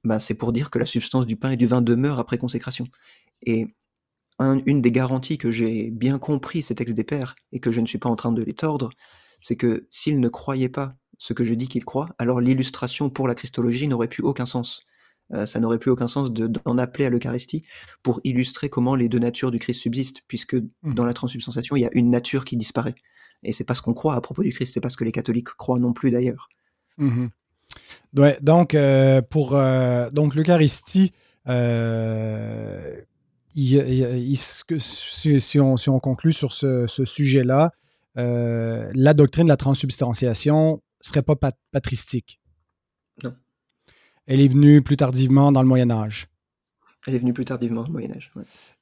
[0.04, 2.86] ben, c'est pour dire que la substance du pain et du vin demeure après consécration.
[3.42, 3.74] Et
[4.40, 7.86] une des garanties que j'ai bien compris ces textes des pères et que je ne
[7.86, 8.90] suis pas en train de les tordre,
[9.42, 13.28] c'est que s'ils ne croyaient pas ce que je dis qu'ils croient, alors l'illustration pour
[13.28, 14.84] la Christologie n'aurait plus aucun sens.
[15.34, 17.64] Euh, ça n'aurait plus aucun sens d'en appeler à l'Eucharistie
[18.02, 20.94] pour illustrer comment les deux natures du Christ subsistent, puisque mmh.
[20.96, 22.96] dans la transsubstantiation, il y a une nature qui disparaît.
[23.44, 25.12] Et c'est pas ce qu'on croit à propos du Christ, c'est pas ce que les
[25.12, 26.50] catholiques croient non plus d'ailleurs.
[26.98, 27.28] Mmh
[28.42, 31.14] donc, euh, pour euh, donc l'Eucharistie,
[33.56, 37.72] si, on, conclut sur ce, sujet-là,
[38.16, 41.36] la doctrine de la transsubstantiation ne serait pas
[41.72, 42.40] patristique.
[43.24, 43.34] Non.
[44.28, 46.28] Elle est venue plus tardivement dans le Moyen Âge.
[47.08, 48.32] Elle est venue plus tardivement dans le Moyen Âge.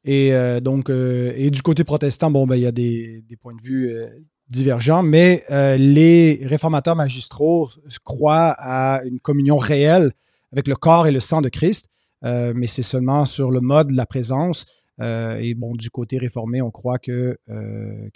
[0.03, 3.56] Et euh, donc, euh, et du côté protestant, bon, ben, il y a des, points
[3.56, 4.08] de vue euh,
[4.49, 5.43] divergents, mais
[5.77, 7.69] les réformateurs magistraux
[8.03, 10.12] croient à une communion réelle
[10.51, 11.89] avec le corps et le sang de Christ,
[12.21, 14.65] mais c'est seulement sur le mode de la présence
[14.99, 18.10] euh, et bon, du côté réformé, on croit que, euh,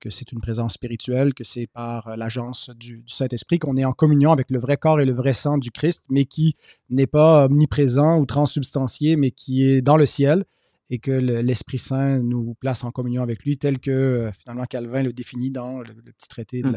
[0.00, 3.92] que, c'est une présence spirituelle, que c'est par euh, l'agence du, Saint-Esprit qu'on est en
[3.92, 6.56] communion avec le vrai corps et le vrai sang du Christ, mais qui
[6.90, 10.44] n'est pas omniprésent ou transsubstantié, mais qui est dans le ciel
[10.88, 15.12] et que l'Esprit Saint nous place en communion avec lui, tel que finalement Calvin le
[15.12, 16.72] définit dans le, petit traité de, mmh.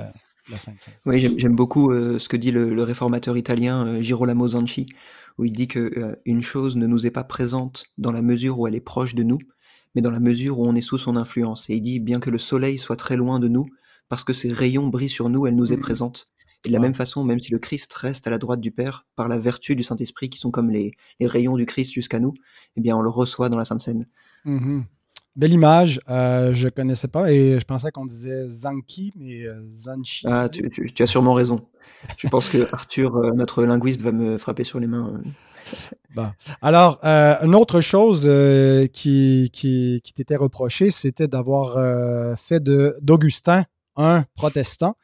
[0.50, 0.94] la, Sainte Seine.
[1.06, 4.88] Oui, j'aime beaucoup ce que dit le, réformateur italien Girolamo Zanchi,
[5.40, 8.68] où il dit que une chose ne nous est pas présente dans la mesure où
[8.68, 9.40] elle est proche de nous,
[9.96, 11.70] mais dans la mesure où on est sous son influence.
[11.70, 13.66] Et il dit bien que le soleil soit très loin de nous,
[14.10, 15.82] parce que ses rayons brillent sur nous, elle nous est mmh.
[15.82, 16.30] présente.
[16.66, 19.08] Et de la même façon, même si le Christ reste à la droite du Père,
[19.16, 22.34] par la vertu du Saint-Esprit, qui sont comme les, rayons du Christ jusqu'à nous,
[22.76, 24.08] eh bien, on le reçoit dans la Sainte Seine.
[24.44, 24.82] Mmh
[25.40, 26.02] Belle image.
[26.10, 30.28] Euh, je ne connaissais pas et je pensais qu'on disait Zanki, mais euh, Zanchi.
[30.28, 31.66] Ah, tu, as sûrement raison.
[32.18, 35.22] Je pense que Arthur, euh, notre linguiste, va me frapper sur les mains.
[36.14, 36.28] Bon.
[36.62, 38.30] Alors, une autre chose
[38.92, 41.78] qui, qui, qui t'était reprochée, c'était d'avoir
[42.38, 43.64] fait d'Augustin
[43.96, 44.96] un protestant.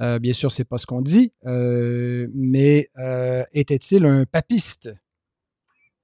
[0.00, 4.94] Euh, bien sûr, c'est pas ce qu'on dit, euh, mais euh, était-il un papiste?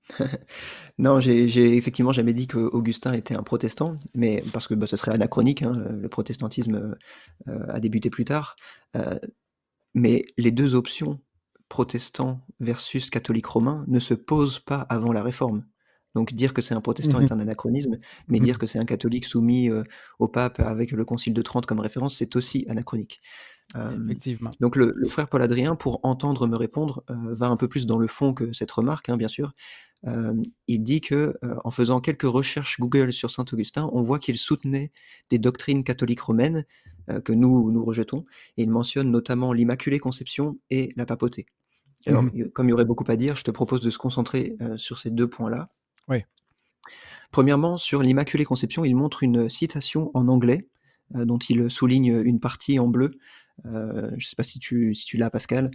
[0.98, 5.12] non, j'ai effectivement jamais dit qu'Augustin était un protestant, mais parce que bah, ce serait
[5.12, 6.96] anachronique, hein, le protestantisme
[7.46, 8.56] a débuté plus tard.
[9.94, 11.20] mais les deux options,
[11.68, 15.64] protestant versus catholique romain, ne se posent pas avant la réforme.
[16.14, 18.78] Donc dire que c'est un protestant est mmh un anachronisme, mais mmh dire que c'est
[18.78, 19.70] un catholique soumis
[20.18, 23.20] au pape avec le Concile de Trente comme référence, c'est aussi anachronique.
[23.76, 24.50] Effectivement.
[24.60, 28.06] Donc le, frère Paul Adrien, pour entendre me répondre, va un peu plus dans le
[28.06, 29.52] fond que cette remarque, hein, bien sûr.
[30.04, 31.34] Il dit que
[31.64, 34.92] en faisant quelques recherches Google sur Saint Augustin, on voit qu'il soutenait
[35.30, 36.64] des doctrines catholiques romaines
[37.24, 38.24] que nous nous rejetons,
[38.56, 41.46] et il mentionne notamment l'Immaculée Conception et la papauté.
[42.06, 44.56] Alors, mmh comme il y aurait beaucoup à dire, je te propose de se concentrer
[44.76, 45.70] sur ces deux points-là.
[46.08, 46.18] Oui.
[47.30, 50.68] Premièrement, sur l'Immaculée Conception, il montre une citation en anglais,
[51.12, 53.12] dont il souligne une partie en bleu.
[53.66, 55.70] Euh, je ne sais pas si tu, si tu l'as, Pascal.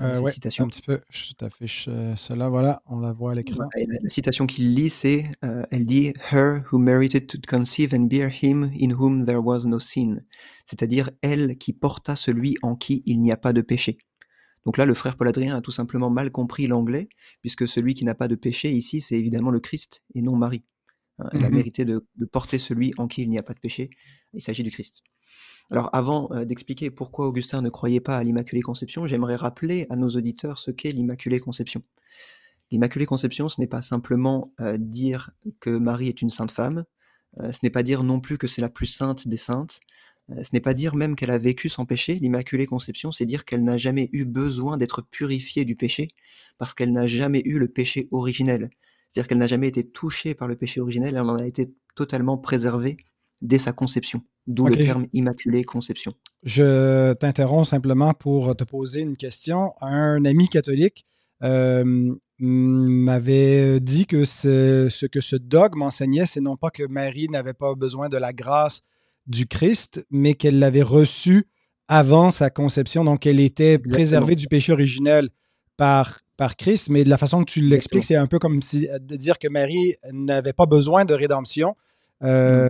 [0.00, 1.00] Euh, oui, un petit peu.
[1.10, 2.48] Je t'affiche cela.
[2.48, 3.68] Voilà, on la voit à l'écran.
[3.76, 5.30] la, citation qu'il lit, c'est
[5.70, 9.78] elle dit Her who merited to conceive and bear him in whom there was no
[9.78, 10.22] sin.
[10.64, 13.98] C'est-à-dire elle qui porta celui en qui il n'y a pas de péché.
[14.64, 17.08] Donc là, le frère Paul Adrien a tout simplement mal compris l'anglais,
[17.40, 20.64] puisque celui qui n'a pas de péché ici, c'est évidemment le Christ et non Marie.
[21.18, 21.28] Hein.
[21.32, 23.90] elle a mmh mérité de, porter celui en qui il n'y a pas de péché.
[24.32, 25.02] Il s'agit du Christ.
[25.70, 29.96] Alors avant euh, d'expliquer pourquoi Augustin ne croyait pas à l'Immaculée Conception, j'aimerais rappeler à
[29.96, 31.82] nos auditeurs ce qu'est l'Immaculée Conception.
[32.72, 35.30] L'Immaculée Conception, ce n'est pas simplement euh, dire
[35.60, 36.84] que Marie est une sainte femme,
[37.38, 39.80] euh, ce n'est pas dire non plus que c'est la plus sainte des saintes,
[40.44, 43.64] ce n'est pas dire même qu'elle a vécu sans péché, l'Immaculée Conception, c'est dire qu'elle
[43.64, 46.06] n'a jamais eu besoin d'être purifiée du péché,
[46.56, 48.70] parce qu'elle n'a jamais eu le péché originel.
[49.08, 52.38] C'est-à-dire qu'elle n'a jamais été touchée par le péché originel, elle en a été totalement
[52.38, 52.98] préservée
[53.42, 56.12] dès sa conception, d'où le terme Immaculée Conception.
[56.42, 59.72] Je t'interromps simplement pour te poser une question.
[59.80, 61.06] Un ami catholique
[61.42, 67.54] euh, m'avait dit que ce que ce dogme enseignait, c'est non pas que Marie n'avait
[67.54, 68.82] pas besoin de la grâce
[69.26, 71.46] du Christ, mais qu'elle l'avait reçu
[71.88, 75.28] avant sa conception, donc elle était préservée du péché originel
[75.76, 78.86] par, par Christ, mais de la façon que tu l'expliques, c'est un peu comme si,
[78.86, 81.74] de dire que Marie n'avait pas besoin de rédemption.
[82.22, 82.68] Euh,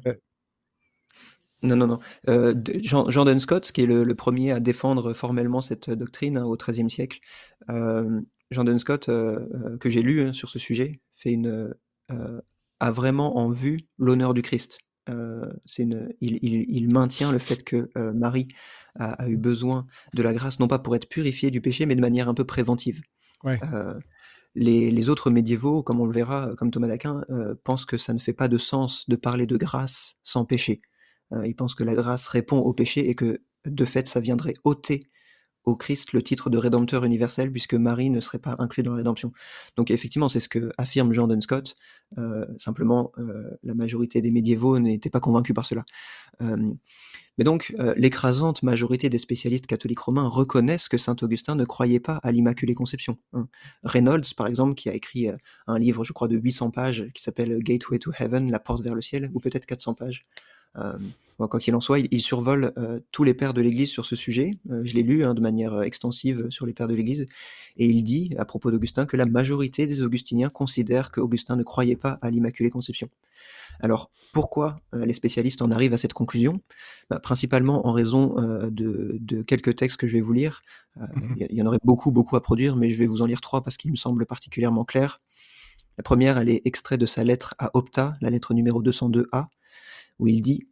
[1.63, 1.99] non, non, non.
[2.29, 6.91] Euh, Jordan Scott, qui est le, premier à défendre formellement cette doctrine hein, au XIIIe
[6.91, 7.21] siècle,
[7.69, 8.21] euh,
[8.51, 11.75] Jordan Scott, euh, que j'ai lu hein, sur ce sujet, fait une,
[12.81, 14.81] a vraiment en vue l'honneur du Christ.
[15.09, 18.49] Euh, une, il, maintient le fait que euh, Marie
[18.99, 22.01] a, eu besoin de la grâce, non pas pour être purifiée du péché, mais de
[22.01, 23.03] manière un peu préventive.
[23.47, 23.95] Euh,
[24.55, 27.23] les, autres médiévaux, comme on le verra, comme Thomas d'Aquin,
[27.65, 30.81] pensent que ça ne fait pas de sens de parler de grâce sans péché.
[31.45, 35.05] Ils pensent que la grâce répond au péché et que de fait, ça viendrait ôter
[35.65, 38.99] au Christ le titre de rédempteur universel puisque Marie ne serait pas inclue dans la
[38.99, 39.33] rédemption.
[39.77, 41.77] Donc effectivement, c'est ce que affirme Jean Scott.
[42.19, 45.85] Euh, simplement, euh, la majorité des médiévaux n'étaient pas convaincus par cela.
[46.41, 46.73] Euh,
[47.39, 52.21] mais donc, l'écrasante majorité des spécialistes catholiques romains reconnaissent que saint Augustin ne croyait pas
[52.23, 53.17] à l'Immaculée Conception.
[53.33, 53.49] Hein.
[53.83, 55.29] Reynolds, par exemple, qui a écrit
[55.67, 58.95] un livre, je crois, de 800 pages qui s'appelle Gateway to Heaven, la porte vers
[58.95, 60.27] le ciel, ou peut-être 400 pages,
[60.77, 60.93] euh,
[61.49, 64.59] quoi qu'il en soit, il, survole euh, tous les pères de l'Église sur ce sujet.
[64.71, 67.27] Euh, je l'ai lu hein, de manière extensive sur les pères de l'Église.
[67.77, 71.97] Et il dit, à propos d'Augustin, que la majorité des augustiniens considèrent qu'Augustin ne croyait
[71.97, 73.09] pas à l'Immaculée Conception.
[73.83, 76.61] Alors, pourquoi les spécialistes en arrivent à cette conclusion?
[77.09, 78.35] Bah, Principalement en raison
[78.71, 80.61] de, quelques textes que je vais vous lire.
[80.97, 81.37] Mhm.
[81.49, 83.63] Il y, en aurait beaucoup, beaucoup à produire, mais je vais vous en lire trois
[83.63, 85.23] parce qu'ils me semblent particulièrement clairs.
[85.97, 89.47] La première, elle est extraite de sa lettre à Opta, la lettre numéro 202A,
[90.21, 90.69] où il dit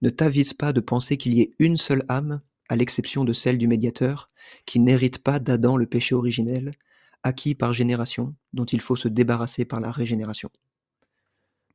[0.00, 3.58] Ne t'avise pas de penser qu'il y ait une seule âme, à l'exception de celle
[3.58, 4.30] du médiateur,
[4.64, 6.70] qui n'hérite pas d'Adam le péché originel,
[7.22, 10.50] acquis par génération, dont il faut se débarrasser par la régénération.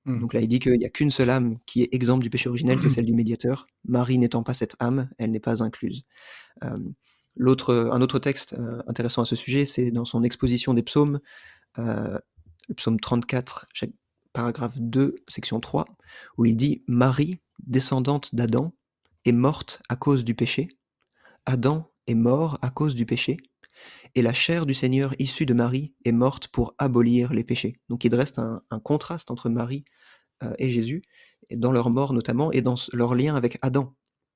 [0.06, 0.20] Mmh.
[0.20, 2.50] Donc là, il dit qu'il n'y a qu'une seule âme qui est exempte du péché
[2.50, 3.68] originel, c'est celle du médiateur.
[3.86, 6.04] Marie n'étant pas cette âme, elle n'est pas incluse.
[7.36, 8.56] l'autre, un autre texte
[8.88, 11.20] intéressant à ce sujet, c'est dans son exposition des psaumes,
[11.78, 13.68] le psaume 34,
[14.38, 15.86] paragraphe 2, section 3,
[16.38, 18.72] où il dit Marie, descendante d'Adam,
[19.26, 20.68] est morte à cause du péché.
[21.48, 23.38] Adam est mort à cause du péché.
[24.14, 27.80] Et la chair du Seigneur issue de Marie est morte pour abolir les péchés.
[27.90, 29.86] Donc il reste un, contraste entre Marie
[30.44, 31.02] euh, et Jésus,
[31.50, 33.96] dans leur mort notamment, et dans leur lien avec Adam.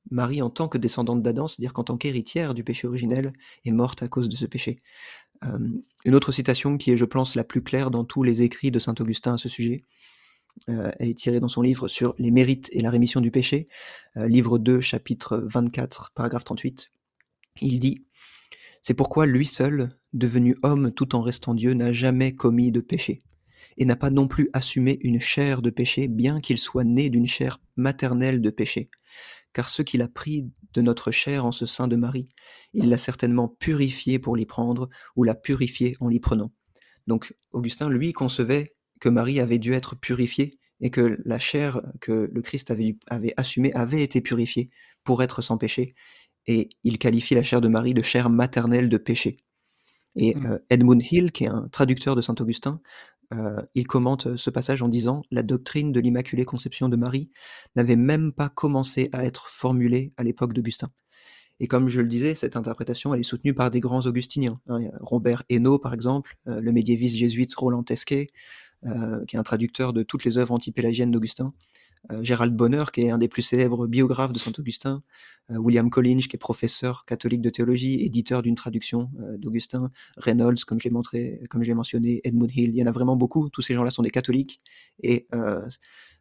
[0.09, 3.33] Marie, en tant que descendante d'Adam, c'est-à-dire qu'en tant qu'héritière du péché originel,
[3.65, 4.81] est morte à cause de ce péché.
[5.45, 5.57] Euh,
[6.05, 8.79] une autre citation qui est, je pense, la plus claire dans tous les écrits de
[8.79, 9.85] saint Augustin à ce sujet,
[10.69, 13.67] euh, elle est tirée dans son livre sur les mérites et la rémission du péché,
[14.15, 16.91] livre 2, chapitre 24, paragraphe 38.
[17.61, 18.05] Il dit
[18.81, 23.23] C'est pourquoi lui seul, devenu homme tout en restant Dieu, n'a jamais commis de péché,
[23.77, 27.27] et n'a pas non plus assumé une chair de péché, bien qu'il soit né d'une
[27.27, 28.89] chair maternelle de péché.
[29.53, 32.29] Car ce qu'il a pris de notre chair en ce sein de Marie,
[32.73, 36.51] il l'a certainement purifié pour l'y prendre, ou l'a purifié en l'y prenant.
[37.07, 42.29] Donc Augustin, lui, concevait que Marie avait dû être purifiée et que la chair que
[42.31, 44.69] le Christ avait, avait assumée avait été purifiée
[45.03, 45.95] pour être sans péché,
[46.47, 49.37] et il qualifie la chair de Marie de chair maternelle de péché.
[50.15, 50.45] Et mmh.
[50.45, 52.81] euh, Edmund Hill, qui est un traducteur de Saint Augustin,
[53.33, 57.29] euh, il commente ce passage en disant La doctrine de l'Immaculée Conception de Marie
[57.75, 60.91] n'avait même pas commencé à être formulée à l'époque d'Augustin.
[61.59, 64.59] Et comme je le disais, cette interprétation, est soutenue par des grands augustiniens.
[64.67, 64.79] Hein.
[64.99, 68.29] Robert Hainaut, par exemple, euh, le médiéviste jésuite Roland Tesquet,
[69.27, 71.70] qui est un traducteur de toutes les œuvres antipélagiennes d'Augustin, euh,
[72.21, 75.03] Gérald Bonner, qui est un des plus célèbres biographes de Saint-Augustin,
[75.51, 80.63] euh, William Collinge, qui est professeur catholique de théologie, éditeur d'une traduction euh, d'Augustin, Reynolds,
[80.65, 83.49] comme j'ai montré, comme j'ai mentionné, Edmund Hill, il y en a vraiment beaucoup.
[83.49, 84.61] Tous ces gens-là sont des catholiques
[85.01, 85.27] et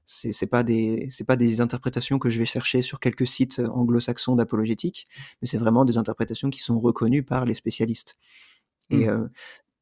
[0.07, 3.61] c'est c'est pas des c'est pas des interprétations que je vais chercher sur quelques sites
[3.61, 5.07] anglo-saxons d'apologétique,
[5.40, 8.16] mais c'est vraiment des interprétations qui sont reconnues par les spécialistes.
[8.90, 9.31] Et mmh.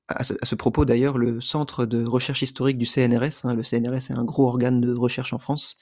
[0.09, 4.13] À ce, propos, d'ailleurs, le Centre de recherche historique du CNRS, hein, le CNRS est
[4.13, 5.77] un gros organe de recherche en France,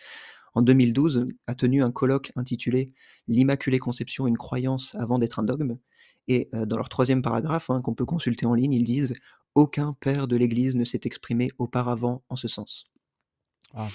[0.56, 2.92] en 2012 a tenu un colloque intitulé
[3.28, 5.76] L'Immaculée Conception, une croyance avant d'être un dogme.
[6.28, 9.14] Et euh, dans leur troisième paragraphe, hein, qu'on peut consulter en ligne, ils disent
[9.54, 12.84] Aucun père de l'Église ne s'est exprimé auparavant en ce sens.
[13.74, 13.88] Ah.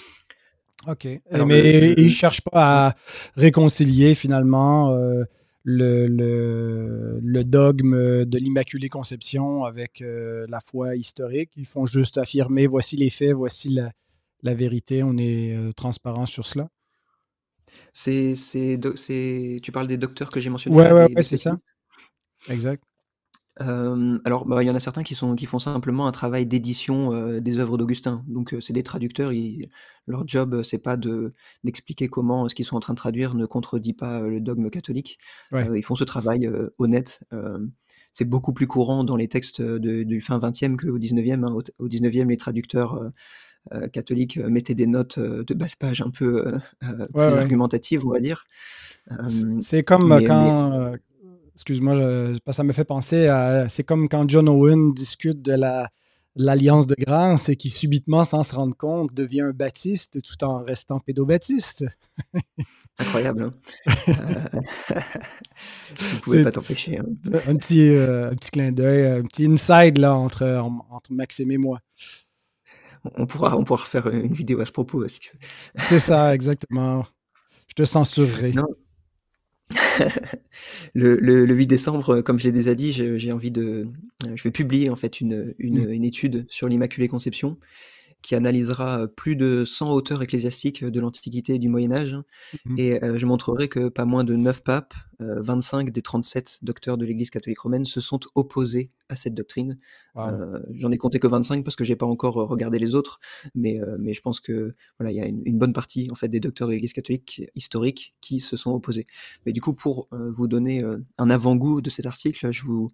[0.86, 1.06] Ok.
[1.46, 2.94] Mais ils ne cherchent pas à
[3.36, 4.92] réconcilier finalement.
[4.92, 5.24] Euh,
[5.64, 11.52] le, le, dogme de l'Immaculée Conception avec euh, la foi historique.
[11.56, 13.92] Ils font juste affirmer voici les faits, voici la,
[14.42, 16.68] la vérité, on est euh, transparent sur cela.
[17.92, 18.34] C'est,
[19.62, 20.76] tu parles des docteurs que j'ai mentionnés.
[20.76, 21.56] Oui, ouais, ouais, c'est ça.
[22.48, 22.82] Exact
[23.58, 27.38] alors, bah, il y en a certains qui sont qui font simplement un travail d'édition,
[27.38, 28.24] des œuvres d'Augustin.
[28.26, 29.32] Donc, c'est des traducteurs,
[30.06, 31.34] leur job, c'est pas de
[31.64, 35.18] d'expliquer comment ce qu'ils sont en train de traduire ne contredit pas, le dogme catholique.
[35.52, 37.22] ils font ce travail, honnête.
[38.12, 41.54] c'est beaucoup plus courant dans les textes, du fin 20e qu'au 19e, hein.
[41.78, 43.12] Au 19e, les traducteurs,
[43.92, 48.44] catholiques, mettaient des notes, de bas page un peu, plus argumentatives, on va dire.
[49.60, 50.96] c'est comme, quand,
[51.54, 53.68] excuse-moi, ça me fait penser à.
[53.68, 55.88] C'est comme quand John Owen discute de la,
[56.36, 60.62] l'alliance de grâce et qui subitement, sans se rendre compte, devient un baptiste tout en
[60.62, 61.84] restant pédobaptiste.
[62.98, 63.42] Incroyable.
[63.42, 63.54] Hein?
[64.08, 64.14] euh...
[65.96, 66.98] tu ne pouvais pas t'empêcher.
[66.98, 67.06] Hein.
[67.46, 70.44] Un, petit, euh, un petit clin d'œil, un petit inside là, entre,
[70.90, 71.80] entre Maxime et moi.
[73.16, 75.82] On pourra, on pourra faire une vidéo à ce propos si tu veux.
[75.82, 77.04] C'est ça, exactement.
[77.66, 78.52] Je te censurerai.
[78.52, 78.68] Non,
[80.94, 83.88] le, le, 8 décembre, comme je l'ai déjà dit, j'ai envie de,
[84.34, 87.58] je vais publier en fait une, une, une étude sur l'Immaculée Conception
[88.22, 92.16] qui analysera plus de 100 auteurs ecclésiastiques de l'Antiquité et du Moyen Âge.
[92.64, 97.04] Mmh et je montrerai que pas moins de 9 papes, 25 des 37 docteurs de
[97.04, 99.78] l'Église catholique romaine se sont opposés à cette doctrine.
[100.14, 103.20] J'en ai compté que 25 parce que j'ai pas encore regardé les autres,
[103.54, 106.40] mais, mais je pense que voilà, il y a une, bonne partie en fait des
[106.40, 109.06] docteurs de l'Église catholique historique qui se sont opposés.
[109.46, 110.84] Mais du coup, pour vous donner
[111.18, 112.92] un avant-goût de cet article, je vous,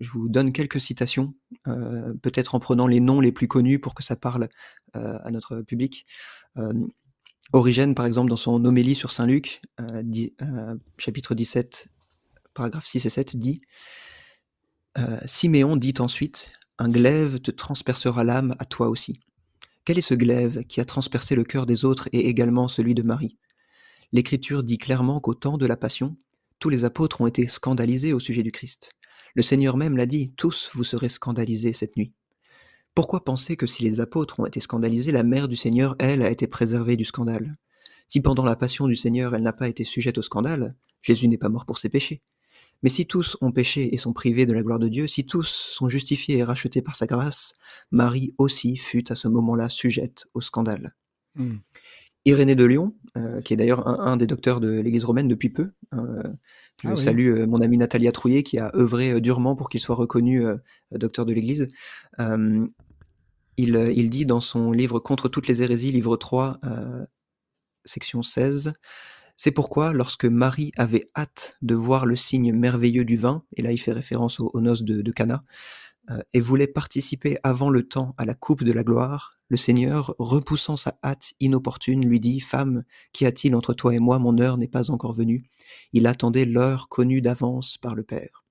[0.00, 1.34] je vous donne quelques citations,
[1.64, 4.48] peut-être en prenant les noms les plus connus pour que ça parle
[4.94, 6.06] à notre public.
[7.52, 9.62] Origène, par exemple, dans son homélie sur Saint Luc,
[10.98, 11.88] chapitre 17,
[12.52, 13.62] paragraphe 6 et 7, dit
[15.24, 19.20] Siméon dit ensuite Un glaive te transpercera l'âme à toi aussi.
[19.86, 23.02] Quel est ce glaive qui a transpercé le cœur des autres et également celui de
[23.02, 23.38] Marie?
[24.12, 26.16] L'Écriture dit clairement qu'au temps de la Passion,
[26.58, 28.92] tous les apôtres ont été scandalisés au sujet du Christ.
[29.34, 32.12] Le Seigneur même l'a dit, tous vous serez scandalisés cette nuit.
[32.98, 36.32] Pourquoi penser que si les apôtres ont été scandalisés, la mère du Seigneur, elle, a
[36.32, 37.56] été préservée du scandale?
[38.08, 41.38] Si pendant la passion du Seigneur, elle n'a pas été sujette au scandale, Jésus n'est
[41.38, 42.22] pas mort pour ses péchés.
[42.82, 45.46] Mais si tous ont péché et sont privés de la gloire de Dieu, si tous
[45.46, 47.54] sont justifiés et rachetés par sa grâce,
[47.92, 50.96] Marie aussi fut à ce moment-là sujette au scandale.
[51.36, 51.58] Hmm.
[52.24, 55.70] Irénée de Lyon, euh, qui est d'ailleurs un, des docteurs de l'Église romaine depuis peu,
[55.94, 56.22] euh,
[56.82, 59.94] je ah salue euh, mon ami Natalia Trouillet qui a œuvré durement pour qu'il soit
[59.94, 60.44] reconnu
[60.90, 61.68] docteur de l'Église.
[63.58, 66.60] Il, il, dit dans son livre Contre toutes les hérésies, livre 3,
[67.84, 68.72] section 16,
[69.40, 73.70] c'est pourquoi, lorsque Marie avait hâte de voir le signe merveilleux du vin, et là
[73.70, 75.44] il fait référence aux, noces de, Cana,
[76.10, 80.12] euh, et voulait participer avant le temps à la coupe de la gloire, le Seigneur,
[80.18, 82.82] repoussant sa hâte inopportune, lui dit Femme,
[83.12, 84.18] qu'y a-t-il entre toi et moi?
[84.18, 85.44] Mon heure n'est pas encore venue.
[85.92, 88.44] Il attendait l'heure connue d'avance par le Père.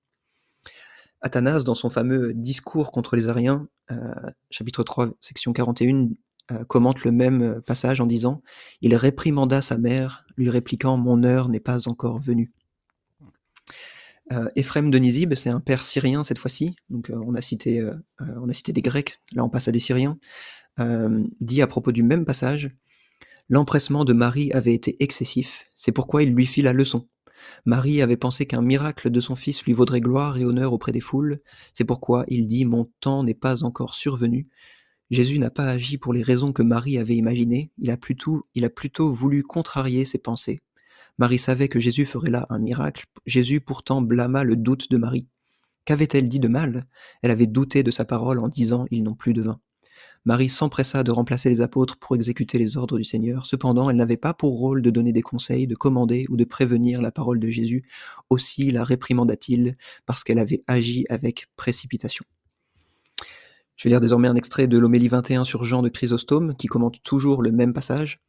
[1.20, 4.14] Athanas, dans son fameux discours contre les Ariens, euh,
[4.50, 6.10] chapitre 3, section 41,
[6.50, 8.42] euh, commente le même euh, passage en disant
[8.80, 12.52] Il réprimanda sa mère, lui répliquant Mon heure n'est pas encore venue.
[14.32, 17.82] Euh, Ephrem de Nizib, c'est un père syrien cette fois-ci, donc on, a cité,
[18.18, 20.18] on a cité des Grecs, là on passe à des Syriens,
[21.40, 22.70] dit à propos du même passage
[23.48, 27.08] L'empressement de Marie avait été excessif, c'est pourquoi il lui fit la leçon.
[27.64, 31.00] Marie avait pensé qu'un miracle de son fils lui vaudrait gloire et honneur auprès des
[31.00, 31.40] foules,
[31.72, 34.48] c'est pourquoi il dit Mon temps n'est pas encore survenu,
[35.10, 38.64] Jésus n'a pas agi pour les raisons que Marie avait imaginées, il a plutôt, il
[38.66, 40.60] a plutôt voulu contrarier ses pensées.
[41.16, 45.26] Marie savait que Jésus ferait là un miracle, Jésus pourtant blâma le doute de Marie.
[45.86, 46.86] Qu'avait-elle dit de mal?
[47.22, 49.60] Elle avait douté de sa parole en disant Ils n'ont plus de vin.
[50.28, 53.46] Marie s'empressa de remplacer les apôtres pour exécuter les ordres du Seigneur.
[53.46, 57.00] Cependant, elle n'avait pas pour rôle de donner des conseils, de commander ou de prévenir
[57.00, 57.88] la parole de Jésus.
[58.28, 62.26] Aussi la réprimanda-t-il parce qu'elle avait agi avec précipitation.
[63.76, 67.00] Je vais lire désormais un extrait de l'Homélie 21 sur Jean de Chrysostome, qui commente
[67.02, 68.20] toujours le même passage.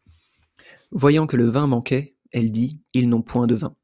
[0.91, 3.75] Voyant que le vin manquait, elle dit Ils n'ont point de vin.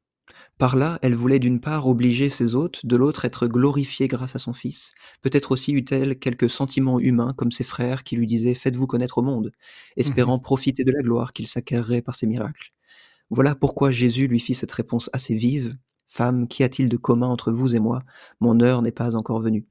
[0.58, 4.38] Par là, elle voulait d'une part obliger ses hôtes, de l'autre être glorifiée grâce à
[4.38, 4.94] son Fils.
[5.20, 9.22] Peut-être aussi eut-elle quelques sentiments humains, comme ses frères qui lui disaient Faites-vous connaître au
[9.22, 9.52] monde,
[9.96, 10.42] espérant mhm.
[10.42, 12.72] profiter de la gloire qu'il s'acquerrait par ses miracles.
[13.28, 15.76] Voilà pourquoi Jésus lui fit cette réponse assez vive
[16.08, 18.02] Femme, qu'y a-t-il de commun entre vous et moi?
[18.40, 19.66] Mon heure n'est pas encore venue.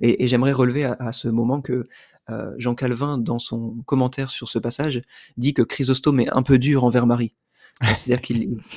[0.00, 1.86] Et, j'aimerais relever à, ce moment que
[2.30, 5.02] euh, Jean Calvin, dans son commentaire sur ce passage,
[5.36, 7.34] dit que Chrysostome est un peu dur envers Marie.
[7.82, 8.34] C'est-à-dire que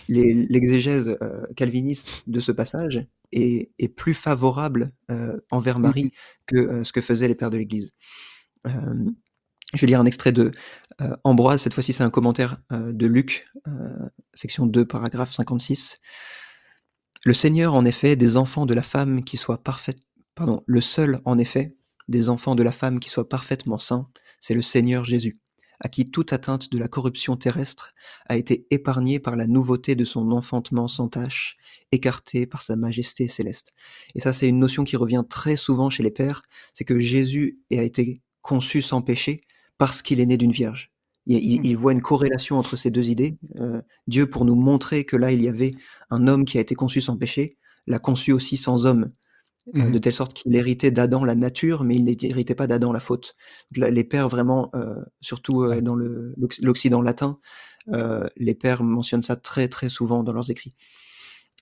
[0.08, 6.12] l'exégèse euh, calviniste de ce passage est, plus favorable euh, envers Marie mmh
[6.48, 7.92] que ce que faisaient les pères de l'Église.
[8.66, 10.52] je vais lire un extrait de
[11.24, 13.48] Ambroise, cette fois-ci c'est un commentaire de Luc,
[14.34, 16.00] section 2, paragraphe 56.
[17.26, 20.00] Le Seigneur, en effet, des enfants de la femme qui soient parfaites
[20.38, 21.76] pardon, le seul, en effet,
[22.08, 24.08] des enfants de la femme qui soit parfaitement saint,
[24.40, 25.40] c'est le Seigneur Jésus,
[25.80, 27.94] à qui toute atteinte de la corruption terrestre
[28.28, 31.58] a été épargnée par la nouveauté de son enfantement sans tache,
[31.92, 33.74] écartée par sa majesté céleste.
[34.16, 37.60] Et ça, c'est une notion qui revient très souvent chez les pères, c'est que Jésus
[37.72, 39.42] a été conçu sans péché
[39.78, 40.92] parce qu'il est né d'une vierge.
[41.28, 41.76] Il, hmm.
[41.76, 43.38] voit une corrélation entre ces deux idées.
[43.58, 45.76] Euh, Dieu, pour nous montrer que là, il y avait
[46.10, 49.12] un homme qui a été conçu sans péché, l'a conçu aussi sans homme.
[49.76, 52.92] Euh, mmh de telle sorte qu'il héritait d'Adam la nature, mais il n'héritait pas d'Adam
[52.94, 53.36] la faute.
[53.76, 55.96] les pères vraiment, euh, surtout euh, dans
[56.62, 57.40] l'Occident latin,
[58.38, 60.74] les pères mentionnent ça très très souvent dans leurs écrits.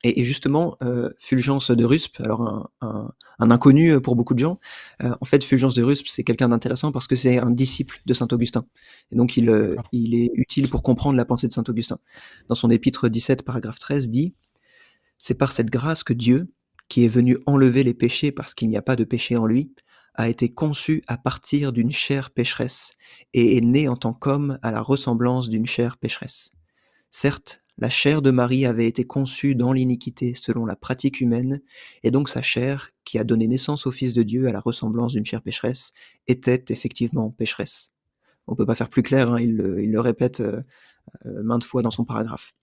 [0.04, 0.78] Et, justement,
[1.18, 4.60] Fulgence de Ruspe, alors un, inconnu pour beaucoup de gens,
[5.02, 8.28] en fait, Fulgence de Ruspe, c'est quelqu'un d'intéressant parce que c'est un disciple de Saint
[8.32, 8.68] Augustin.
[9.12, 11.98] Et donc, il, il est utile pour comprendre la pensée de Saint Augustin.
[12.50, 14.36] Dans son épître 17, paragraphe 13, dit
[15.18, 16.50] C'est par cette grâce que Dieu,
[16.88, 19.72] qui est venu enlever les péchés parce qu'il n'y a pas de péché en lui,
[20.16, 22.94] a été conçu à partir d'une chair pécheresse
[23.34, 26.52] et est né en tant qu'homme à la ressemblance d'une chair pécheresse.
[27.12, 31.62] Certes, la chair de Marie avait été conçue dans l'iniquité selon la pratique humaine,
[32.04, 35.12] et donc sa chair, qui a donné naissance au Fils de Dieu à la ressemblance
[35.12, 35.92] d'une chair pécheresse,
[36.28, 37.92] était effectivement pécheresse.
[38.48, 40.62] On ne peut pas faire plus clair, hein, il, le répète euh,
[41.26, 42.54] euh, maintes fois dans son paragraphe.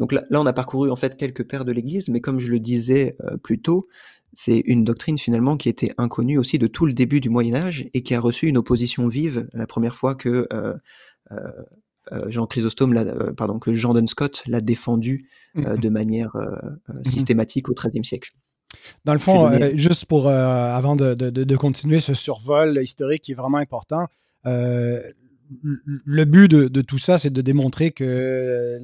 [0.00, 2.60] Donc là, on a parcouru en fait quelques pères de l'Église, mais comme je le
[2.60, 3.88] disais euh, plus tôt,
[4.32, 7.88] c'est une doctrine finalement qui était inconnue aussi de tout le début du Moyen Âge
[7.92, 10.74] et qui a reçu une opposition vive la première fois que euh,
[11.32, 17.68] euh, Jean Chrysostome, pardon, que Jean Duns Scott l'a défendu mmh de manière mmh systématique
[17.68, 18.32] au XIIIe siècle.
[19.04, 23.58] Dans le fond, juste pour avant de, de, continuer ce survol historique qui est vraiment
[23.58, 24.06] important,
[25.62, 28.80] le but de, tout ça, c'est de démontrer que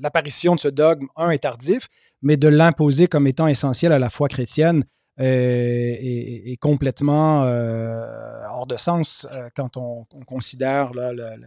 [0.00, 1.88] l'apparition de ce dogme, un, est tardif,
[2.22, 4.84] mais de l'imposer comme étant essentiel à la foi chrétienne
[5.18, 7.42] est, complètement
[8.50, 10.92] hors de sens quand on, considère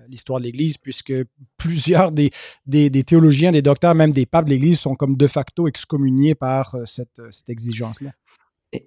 [0.07, 1.13] l'histoire de l'Église, puisque
[1.57, 2.31] plusieurs des,
[2.65, 6.75] des, théologiens, des docteurs, même des papes de l'Église sont comme de facto excommuniés par
[6.85, 8.11] cette exigence-là.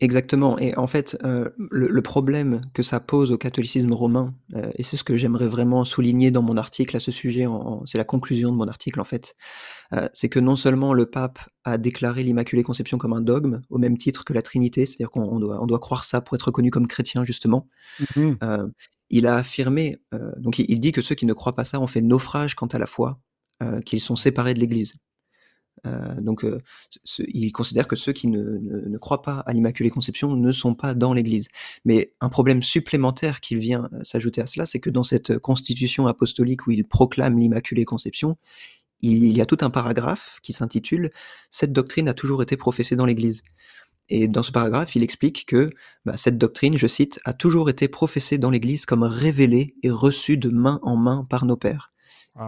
[0.01, 4.83] Exactement et en fait, euh, le problème que ça pose au catholicisme romain, euh, et
[4.83, 7.47] c'est ce que j'aimerais vraiment souligner dans mon article à ce sujet,
[7.87, 9.35] c'est la conclusion de mon article en fait,
[9.93, 13.79] euh, c'est que non seulement le pape a déclaré l'Immaculée Conception comme un dogme, au
[13.79, 16.71] même titre que la Trinité, c'est-à-dire qu'on doit on doit croire ça pour être reconnu
[16.71, 17.69] comme chrétien justement.
[18.17, 18.35] Mmh
[19.13, 19.97] il a affirmé,
[20.37, 22.79] donc il dit que ceux qui ne croient pas ça ont fait naufrage quant à
[22.79, 23.19] la foi,
[23.85, 24.95] qu'ils sont séparés de l'Église.
[25.87, 26.61] Euh, donc, euh,
[27.29, 31.13] il considère que ceux qui ne, croient pas à l'Immaculée Conception ne sont pas dans
[31.13, 31.49] l'Église.
[31.85, 36.07] Mais un problème supplémentaire qui vient euh, s'ajouter à cela, c'est que dans cette constitution
[36.07, 38.37] apostolique où il proclame l'Immaculée Conception,
[39.03, 41.11] il, y a tout un paragraphe qui s'intitule
[41.51, 43.43] Cette doctrine a toujours été professée dans l'Église.
[44.11, 45.71] Et dans ce paragraphe, il explique que
[46.05, 50.37] bah, cette doctrine, je cite, a toujours été professée dans l'Église comme révélée et reçue
[50.37, 51.93] de main en main par nos pères.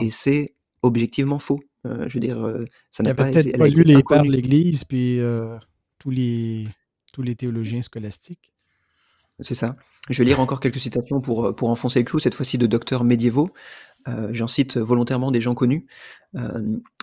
[0.01, 1.61] Et c'est objectivement faux.
[1.87, 4.85] Euh, je veux dire, euh, ça n'a pas peut-être pas lu les pères de l'Église,
[4.85, 5.57] puis euh,
[5.99, 6.69] tous, les,
[7.13, 8.53] tous les théologiens scolastiques.
[9.41, 9.77] C'est ça.
[10.09, 13.03] Je vais lire encore quelques citations pour, pour enfoncer le clou, cette fois-ci de docteurs
[13.03, 13.51] médiévaux.
[14.31, 15.87] J'en cite volontairement des gens connus.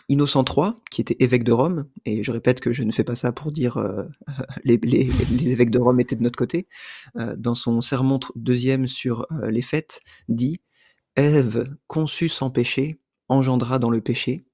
[0.09, 3.15] Innocent III, qui était évêque de Rome, et je répète que je ne fais pas
[3.15, 3.77] ça pour dire
[4.63, 6.67] les, les, les, évêques de Rome étaient de notre côté,
[7.15, 10.61] dans son sermon deuxième sur les fêtes, dit
[11.15, 14.45] Ève, conçue sans péché, engendra dans le péché,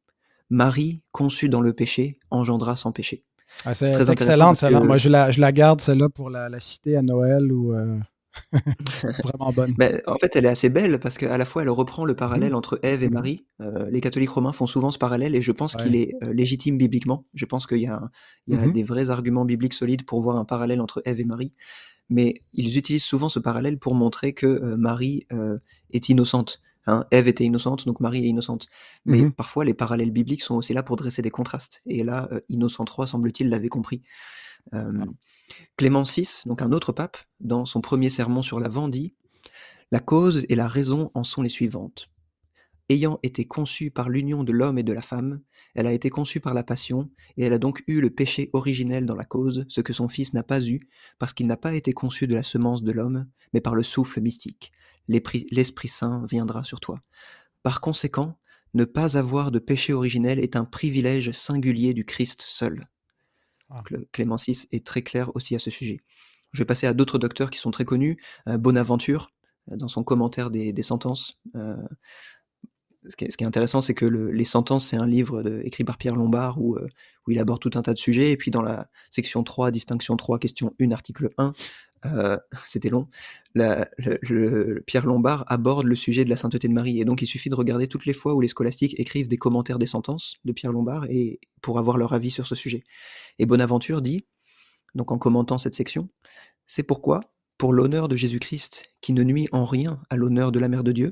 [0.49, 3.23] Marie, conçue dans le péché, engendra sans péché.
[3.63, 4.81] Ah, c'est très excellente, celle-là.
[4.81, 7.73] Moi, je la, je la garde, celle-là, pour la, la, citer à Noël ou.
[7.73, 7.97] Euh,
[9.23, 9.73] vraiment bonne.
[9.77, 12.51] Ben, en fait, elle est assez belle parce qu'à la fois, elle reprend le parallèle
[12.51, 12.55] mmh.
[12.55, 13.13] entre Ève et mmh.
[13.13, 13.45] Marie.
[13.61, 16.77] Euh, les catholiques romains font souvent ce parallèle et je pense qu'il est euh, légitime
[16.77, 17.25] bibliquement.
[17.33, 18.01] Je pense qu'il y a,
[18.47, 21.21] il y a mmh des vrais arguments bibliques solides pour voir un parallèle entre Ève
[21.21, 21.53] et Marie.
[22.09, 25.25] Mais ils utilisent souvent ce parallèle pour montrer que Marie
[25.91, 26.61] est innocente.
[26.87, 28.67] Hein, Ève était innocente, donc Marie est innocente.
[29.05, 31.81] Mais mmh parfois, les parallèles bibliques sont aussi là pour dresser des contrastes.
[31.85, 34.01] Et là, euh, Innocent III, semble-t-il, l'avait compris.
[35.77, 39.13] Clément VI, donc un autre pape, dans son premier sermon sur la dit
[39.91, 42.09] La cause et la raison en sont les suivantes.
[42.87, 45.41] Ayant été conçue par l'union de l'homme et de la femme,
[45.73, 49.05] elle a été conçue par la passion, et elle a donc eu le péché originel
[49.05, 51.93] dans la cause, ce que son Fils n'a pas eu, parce qu'il n'a pas été
[51.93, 54.71] conçu de la semence de l'homme, mais par le souffle mystique
[55.07, 57.01] l'Esprit Saint viendra sur toi.
[57.63, 58.37] Par conséquent,
[58.73, 62.87] ne pas avoir de péché originel est un privilège singulier du Christ seul.
[63.69, 63.83] Ah.
[64.11, 66.01] Clément VI est très clair aussi à ce sujet.
[66.51, 68.21] Je vais passer à d'autres docteurs qui sont très connus.
[68.47, 69.31] Euh, Bonaventure,
[69.71, 71.75] euh, dans son commentaire des, sentences, euh,
[73.09, 76.61] ce, qui est, intéressant, c'est que les sentences, c'est un livre écrit par Pierre Lombard
[76.61, 78.31] où, où, il aborde tout un tas de sujets.
[78.31, 81.53] Et puis dans la section 3, distinction 3, question 1, article 1,
[82.05, 82.37] euh,
[82.67, 83.07] c'était long,
[84.85, 86.99] Pierre Lombard aborde le sujet de la sainteté de Marie.
[86.99, 89.79] Et donc, il suffit de regarder toutes les fois où les scolastiques écrivent des commentaires
[89.79, 92.83] des sentences de Pierre Lombard et pour avoir leur avis sur ce sujet.
[93.39, 94.25] Et Bonaventure dit,
[94.93, 96.09] donc en commentant cette section,
[96.67, 97.21] c'est pourquoi,
[97.57, 100.91] pour l'honneur de Jésus-Christ, qui ne nuit en rien à l'honneur de la Mère de
[100.91, 101.11] Dieu,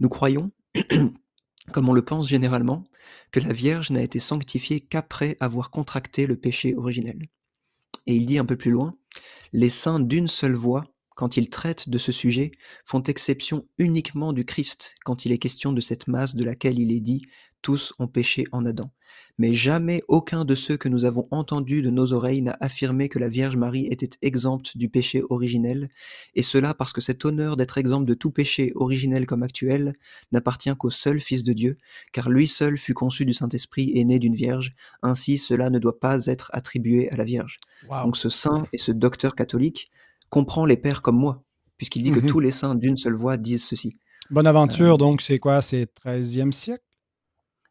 [0.00, 0.50] nous croyons,
[1.72, 2.84] comme on le pense généralement,
[3.32, 7.28] que la Vierge n'a été sanctifiée qu'après avoir contracté le péché originel.
[8.06, 8.96] Et il dit un peu plus loin,
[9.52, 10.84] les saints d'une seule voix,
[11.16, 12.52] quand ils traitent de ce sujet,
[12.84, 16.92] font exception uniquement du Christ quand il est question de cette masse de laquelle il
[16.92, 17.22] est dit
[17.62, 18.92] tous ont péché en Adam.
[19.38, 23.18] Mais jamais aucun de ceux que nous avons entendus de nos oreilles n'a affirmé que
[23.18, 25.88] la Vierge Marie était exempte du péché originel,
[26.34, 29.94] et cela parce que cet honneur d'être exempt de tout péché originel comme actuel
[30.30, 31.76] n'appartient qu'au seul Fils de Dieu,
[32.12, 35.98] car lui seul fut conçu du Saint-Esprit et né d'une Vierge, ainsi cela ne doit
[35.98, 37.58] pas être attribué à la Vierge.
[38.04, 39.90] Donc ce saint et ce docteur catholique
[40.28, 41.44] comprend les pères comme moi,
[41.76, 42.26] puisqu'il dit que mhm.
[42.26, 43.96] tous les saints d'une seule voix disent ceci.
[44.30, 45.62] Bonaventure, euh, donc c'est quoi?
[45.62, 46.82] C'est 13e siècle?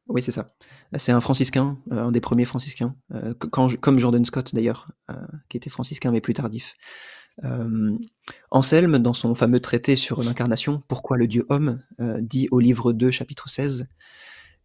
[0.08, 0.53] Oui, c'est ça.
[0.97, 5.16] C'est un franciscain, euh, un des premiers franciscains, euh, comme Jordan Scott d'ailleurs, euh,
[5.49, 6.76] qui était franciscain mais plus tardif.
[8.49, 11.82] Anselme, dans son fameux traité sur l'incarnation, Pourquoi le Dieu homme,
[12.22, 13.88] dit au livre 2, chapitre 16,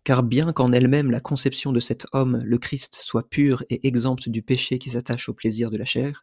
[0.04, 4.28] Car bien qu'en elle-même la conception de cet homme, le Christ, soit pure et exempte
[4.28, 6.22] du péché qui s'attache au plaisir de la chair,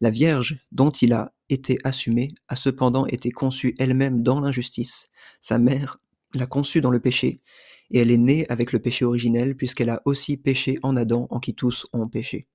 [0.00, 5.08] la Vierge, dont il a été assumé, a cependant été conçue elle-même dans l'injustice.
[5.40, 5.98] Sa mère
[6.34, 7.42] l'a conçue dans le péché,
[7.90, 11.40] et elle est née avec le péché originel, puisqu'elle a aussi péché en Adam, en
[11.40, 12.46] qui tous ont péché.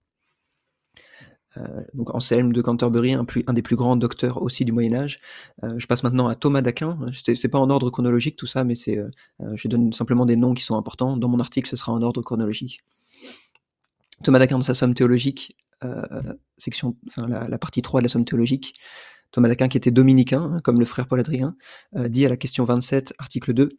[1.57, 5.19] Euh, donc Anselme de Canterbury, un, un, des plus grands docteurs aussi du Moyen Âge.
[5.63, 6.97] Euh, je passe maintenant à Thomas d'Aquin.
[7.13, 9.09] C'est pas en ordre chronologique tout ça, mais c'est, euh,
[9.55, 11.17] je donne simplement des noms qui sont importants.
[11.17, 12.83] Dans mon article, ce sera en ordre chronologique.
[14.23, 15.57] Thomas d'Aquin, dans sa somme théologique,
[16.57, 18.73] section, enfin, la, partie 3 de la somme théologique,
[19.31, 21.57] Thomas d'Aquin, qui était dominicain, hein, comme le frère Paul Adrien,
[21.93, 23.77] dit à la question 27, article 2,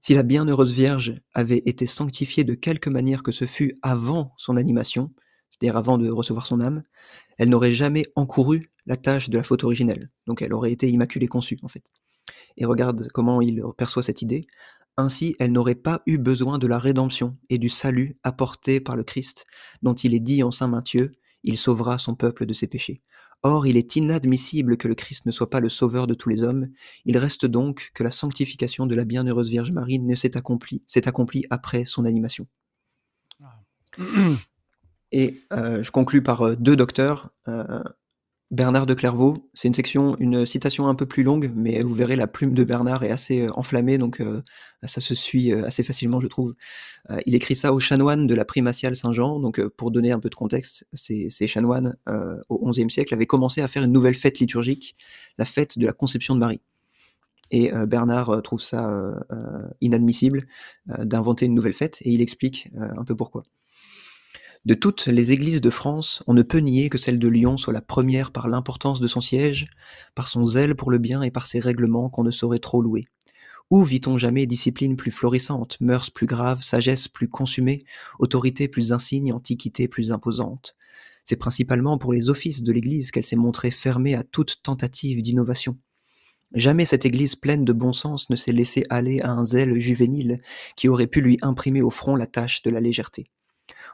[0.00, 4.56] si la bienheureuse Vierge avait été sanctifiée de quelque manière que ce fût avant son
[4.56, 5.10] animation,
[5.54, 6.82] c'est-à-dire avant de recevoir son âme,
[7.38, 10.10] elle n'aurait jamais encouru la tâche de la faute originelle.
[10.26, 11.92] Donc elle aurait été immaculée conçue, en fait.
[12.56, 14.48] Et regarde comment il perçoit cette idée.
[14.96, 19.04] Ainsi, elle n'aurait pas eu besoin de la rédemption et du salut apporté par le
[19.04, 19.46] Christ,
[19.82, 21.12] dont il est dit en Saint Matthieu,
[21.44, 23.00] il sauvera son peuple de ses péchés.
[23.44, 26.42] Or, il est inadmissible que le Christ ne soit pas le sauveur de tous les
[26.42, 26.68] hommes.
[27.04, 31.06] Il reste donc que la sanctification de la bienheureuse Vierge Marie ne s'est accomplie, s'est
[31.06, 32.48] accomplie après son animation.
[33.40, 33.62] Ah.
[35.16, 37.30] Et euh, je conclus par euh, deux docteurs.
[37.46, 37.84] Euh,
[38.50, 42.16] Bernard de Clairvaux, c'est une section, une citation un peu plus longue, mais vous verrez
[42.16, 44.22] la plume de Bernard est assez enflammée, donc
[44.84, 46.54] ça se suit assez facilement, je trouve.
[47.26, 50.36] il écrit ça aux chanoines de la primatiale Saint-Jean, donc pour donner un peu de
[50.36, 51.96] contexte, ces, chanoines
[52.48, 54.94] au XIe siècle avaient commencé à faire une nouvelle fête liturgique,
[55.36, 56.60] la fête de la Conception de Marie.
[57.50, 59.16] Et Bernard trouve ça
[59.80, 60.46] inadmissible
[60.86, 63.42] d'inventer une nouvelle fête, et il explique un peu pourquoi.
[64.64, 67.74] De toutes les églises de France, on ne peut nier que celle de Lyon soit
[67.74, 69.68] la première par l'importance de son siège,
[70.14, 73.04] par son zèle pour le bien et par ses règlements qu'on ne saurait trop louer.
[73.70, 77.84] Où vit-on jamais discipline plus florissante, mœurs plus graves, sagesse plus consumée,
[78.18, 80.74] autorité plus insigne, antiquité plus imposante
[81.24, 85.76] C'est principalement pour les offices de l'Église qu'elle s'est montrée fermée à toute tentative d'innovation.
[86.54, 90.40] Jamais cette Église pleine de bon sens ne s'est laissée aller à un zèle juvénile
[90.74, 93.26] qui aurait pu lui imprimer au front la tâche de la légèreté.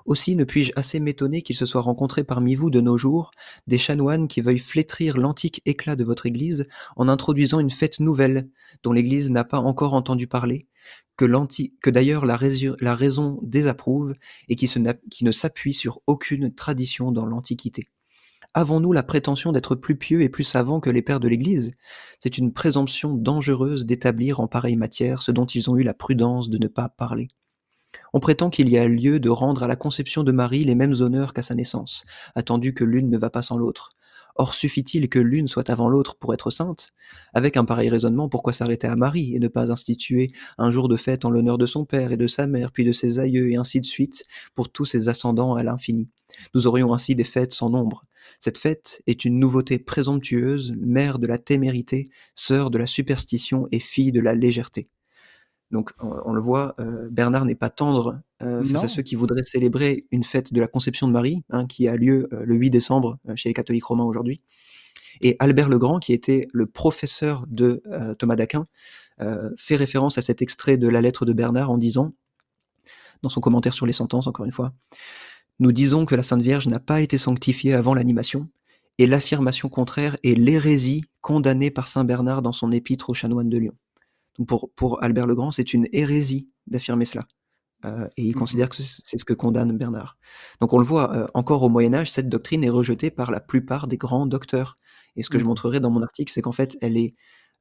[0.05, 3.31] Aussi ne puis-je assez m'étonner qu'il se soit rencontré parmi vous de nos jours
[3.67, 6.67] des chanoines qui veuillent flétrir l'antique éclat de votre Église
[6.97, 8.49] en introduisant une fête nouvelle
[8.83, 10.67] dont l'Église n'a pas encore entendu parler,
[11.17, 14.15] que, d'ailleurs la, raison désapprouve
[14.49, 14.71] et qui
[15.23, 17.89] ne s'appuie sur aucune tradition dans l'Antiquité.
[18.55, 21.73] Avons-nous la prétention d'être plus pieux et plus savants que les pères de l'Église?
[22.21, 26.51] C'est une présomption dangereuse d'établir en pareille matière ce dont ils ont eu la prudence
[26.51, 27.29] de ne pas parler.
[28.13, 30.95] On prétend qu'il y a lieu de rendre à la conception de Marie les mêmes
[31.01, 33.93] honneurs qu'à sa naissance, attendu que l'une ne va pas sans l'autre.
[34.37, 36.93] Or suffit-il que l'une soit avant l'autre pour être sainte?
[37.35, 40.97] Avec un pareil raisonnement, pourquoi s'arrêter à Marie et ne pas instituer un jour de
[40.97, 43.57] fête en l'honneur de son père et de sa mère, puis de ses aïeux, et
[43.57, 44.25] ainsi de suite,
[44.55, 46.09] pour tous ses ascendants à l'infini?
[46.55, 48.07] Nous aurions ainsi des fêtes sans nombre.
[48.39, 53.81] Cette fête est une nouveauté présomptueuse, mère de la témérité, sœur de la superstition et
[53.81, 54.89] fille de la légèreté.
[55.71, 59.45] Donc, on, le voit, euh, Bernard n'est pas tendre euh, face à ceux qui voudraient
[59.45, 62.71] célébrer une fête de la conception de Marie, hein, qui a lieu euh, le 8
[62.71, 64.41] décembre chez les catholiques romains aujourd'hui.
[65.21, 67.83] Et Albert le Grand, qui était le professeur de
[68.19, 68.67] Thomas d'Aquin,
[69.59, 72.15] fait référence à cet extrait de la lettre de Bernard en disant,
[73.23, 74.73] dans son commentaire sur les sentences, encore une fois,
[75.59, 78.49] Nous disons que la Sainte Vierge n'a pas été sanctifiée avant l'animation,
[78.97, 83.59] et l'affirmation contraire est l'hérésie condamnée par Saint Bernard dans son épître aux chanoines de
[83.59, 83.75] Lyon
[84.47, 87.27] pour, Albert le Grand, c'est une hérésie d'affirmer cela.
[87.85, 90.19] Euh, et il mmh considère que c'est ce que condamne Bernard.
[90.61, 93.41] Donc on le voit, euh, encore au Moyen Âge, cette doctrine est rejetée par la
[93.41, 94.77] plupart des grands docteurs.
[95.17, 95.49] Et ce que je mmh.
[95.49, 97.15] montrerai dans mon article, c'est qu'en fait, elle, est,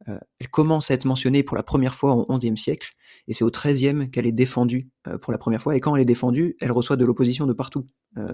[0.10, 2.92] euh, elle commence à être mentionnée pour la première fois au XIe siècle,
[3.28, 4.90] et c'est au XIIIe qu'elle est défendue
[5.22, 5.76] pour la première fois.
[5.76, 7.88] Et quand elle est défendue, elle reçoit de l'opposition de partout.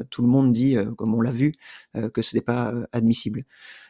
[0.09, 1.53] tout le monde dit, comme on l'a vu,
[2.13, 3.45] que ce n'est pas admissible.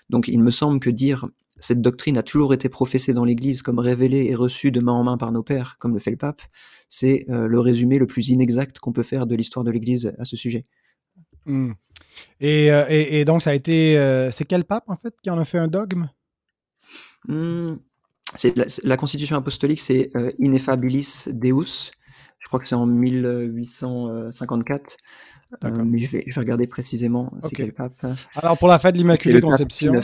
[0.10, 1.28] Donc il me semble que dire
[1.58, 5.03] cette doctrine a toujours été professée dans l'Église comme révélée et reçue de main en
[5.03, 6.41] main par nos pères, comme le fait le pape.
[6.89, 10.26] C'est euh, le résumé le plus inexact qu'on peut faire de l'histoire de l'Église à
[10.26, 10.66] ce sujet.
[11.45, 11.72] Hmm.
[12.43, 13.97] Euh, et, donc, ça a été.
[13.97, 16.10] Euh, c'est quel pape, en fait, qui en a fait un dogme?
[18.36, 18.53] C'est
[18.84, 21.91] la, constitution apostolique, c'est Ineffabilis Deus.
[22.39, 24.97] Je crois que c'est en 1854.
[25.64, 28.06] mais je vais, je vais, regarder précisément c'est quel pape.
[28.36, 30.01] Alors, pour la fête de l'Immaculée Conception.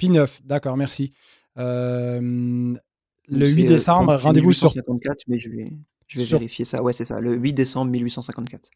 [0.00, 1.12] P9, d'accord, merci.
[1.58, 2.74] Euh,
[3.28, 4.72] le 8 euh, décembre, rendez-vous sur.
[5.28, 5.72] mais je vais,
[6.08, 6.82] je vais vérifier ça.
[6.82, 8.70] Ouais, c'est ça, le 8 décembre 1854.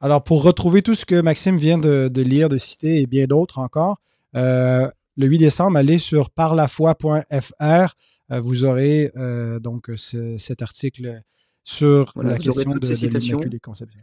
[0.00, 3.58] Alors, pour retrouver tout ce que Maxime vient de, lire, de citer et bien d'autres
[3.58, 3.98] encore,
[4.36, 7.94] euh, le 8 décembre, allez sur parlafoi.fr.
[8.30, 9.12] vous aurez
[9.60, 11.22] donc cet article
[11.64, 14.00] sur la question de, de l'Immaculée Conception.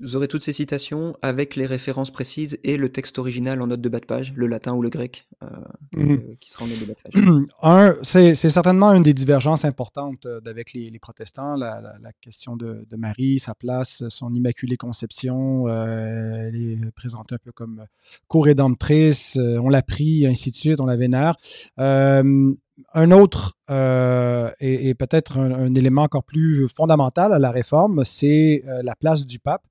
[0.00, 3.80] Vous aurez toutes ces citations avec les références précises et le texte original en note
[3.80, 5.46] de bas de page, le latin ou le grec, euh,
[5.92, 6.10] mhm.
[6.12, 7.96] euh, qui sera en note de bas de page.
[8.34, 11.82] c'est, certainement une des divergences importantes euh, avec les, protestants, la,
[12.20, 15.68] question de, Marie, sa place, son immaculée conception.
[15.68, 17.84] elle est présentée un peu comme
[18.28, 21.36] co-rédemptrice, on l'a pris, ainsi de suite, on la vénère.
[21.76, 29.26] un autre et, peut-être un, élément encore plus fondamental à la réforme, c'est la place
[29.26, 29.62] du pape.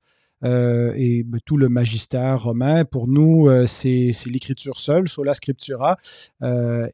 [0.96, 2.84] Et ben, tout le magistère romain.
[2.84, 5.96] Pour nous, c'est l'écriture seule, sola scriptura.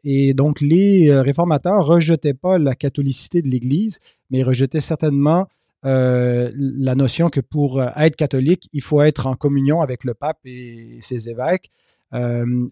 [0.05, 4.01] et donc, les réformateurs rejetaient pas la catholicité de l'Église,
[4.31, 5.47] mais rejetaient certainement
[5.83, 10.99] la notion que pour être catholique, il faut être en communion avec le pape et
[11.01, 11.71] ses évêques.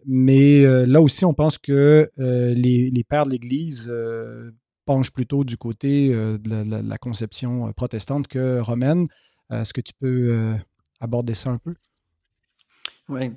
[0.07, 3.91] mais là aussi, on pense que les, pères de l'Église
[4.91, 9.07] penche plutôt du côté euh, de, la, conception euh, protestante que romaine.
[9.53, 10.57] Euh, est-ce que tu peux
[11.01, 11.75] aborder ça un peu?
[13.09, 13.33] Oui.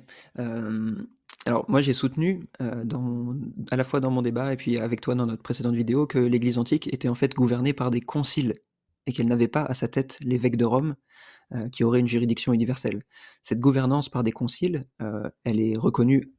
[1.46, 2.46] alors moi j'ai soutenu
[2.84, 3.34] dans,
[3.72, 6.18] à la fois dans mon débat et puis avec toi dans notre précédente vidéo que
[6.18, 8.54] l'Église antique était en fait gouvernée par des conciles
[9.06, 10.94] et qu'elle n'avait pas à sa tête l'évêque de Rome
[11.72, 13.02] qui aurait une juridiction universelle.
[13.42, 14.86] Cette gouvernance par des conciles,
[15.42, 16.32] elle est reconnue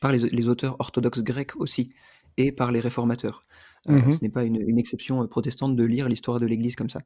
[0.00, 1.92] par les, les, auteurs orthodoxes grecs aussi
[2.36, 3.44] et par les réformateurs.
[3.88, 6.90] Euh, mmh ce n'est pas une, exception euh, protestante de lire l'histoire de l'Église comme
[6.90, 7.00] ça.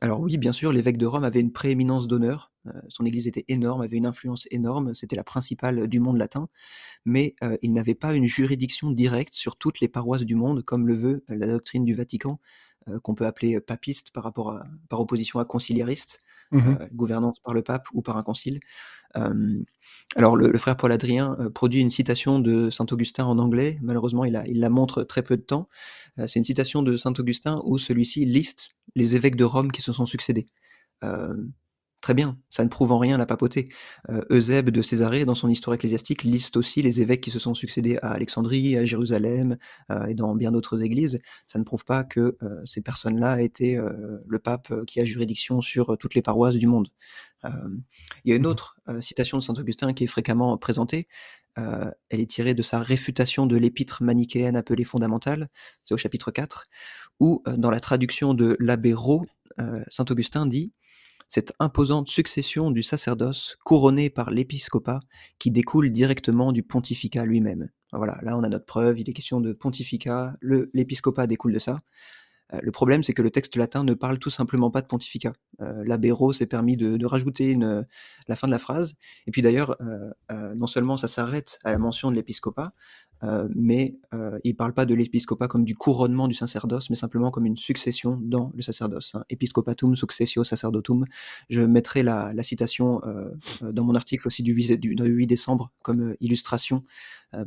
[0.00, 2.52] Alors oui, bien sûr, l'évêque de Rome avait une prééminence d'honneur.
[2.66, 4.94] Euh, son Église était énorme, avait une influence énorme.
[4.94, 6.48] C'était la principale du monde latin,
[7.04, 10.94] mais il n'avait pas une juridiction directe sur toutes les paroisses du monde, comme le
[10.94, 12.38] veut la doctrine du Vatican,
[13.02, 14.32] qu'on peut appeler papiste par
[15.00, 18.60] opposition à conciliariste, mmh gouvernance par le pape ou par un concile
[20.16, 23.78] alors, le, frère Paul Adrien produit une citation de saint Augustin en anglais.
[23.82, 25.68] Malheureusement, il, la montre très peu de temps.
[26.18, 29.92] c'est une citation de saint Augustin où celui-ci liste les évêques de Rome qui se
[29.92, 30.46] sont succédés.
[32.00, 33.70] Très bien, ça ne prouve en rien la papauté.
[34.30, 37.98] Eusèbe de Césarée, dans son histoire ecclésiastique, liste aussi les évêques qui se sont succédés
[38.02, 39.56] à Alexandrie, à Jérusalem
[40.08, 41.18] et dans bien d'autres églises.
[41.46, 43.78] Ça ne prouve pas que ces personnes-là étaient
[44.26, 46.88] le pape qui a juridiction sur toutes les paroisses du monde.
[47.44, 51.08] il y a une mmh autre citation de saint Augustin qui est fréquemment présentée.
[51.56, 55.48] elle est tirée de sa réfutation de l'épître manichéenne appelée fondamentale,
[55.82, 56.66] c'est au chapitre 4,
[57.18, 59.26] où dans la traduction de l'abbé Rau,
[59.88, 60.72] saint Augustin dit
[61.28, 65.00] cette imposante succession du sacerdoce couronné par l'épiscopat
[65.38, 67.68] qui découle directement du pontificat lui-même.
[67.92, 71.80] Voilà, là on a notre preuve, il est question de pontificat, l'épiscopat découle de ça.
[72.54, 75.32] Euh, le problème, c'est que le texte latin ne parle tout simplement pas de pontificat.
[75.60, 75.84] Euh,
[76.32, 78.94] s'est permis de, rajouter la fin de la phrase.
[79.26, 82.72] Et puis d'ailleurs, euh, euh, non seulement ça s'arrête à la mention de l'épiscopat,
[83.24, 86.96] euh, mais euh, il ne parle pas de l'épiscopat comme du couronnement du sacerdoce, mais
[86.96, 89.12] simplement comme une succession dans le sacerdoce.
[89.14, 89.24] Hein.
[89.28, 91.04] Episcopatum successio sacerdotum.
[91.50, 93.30] Je mettrai la, citation euh,
[93.62, 96.84] dans mon article aussi du 8, du, 8 décembre comme illustration,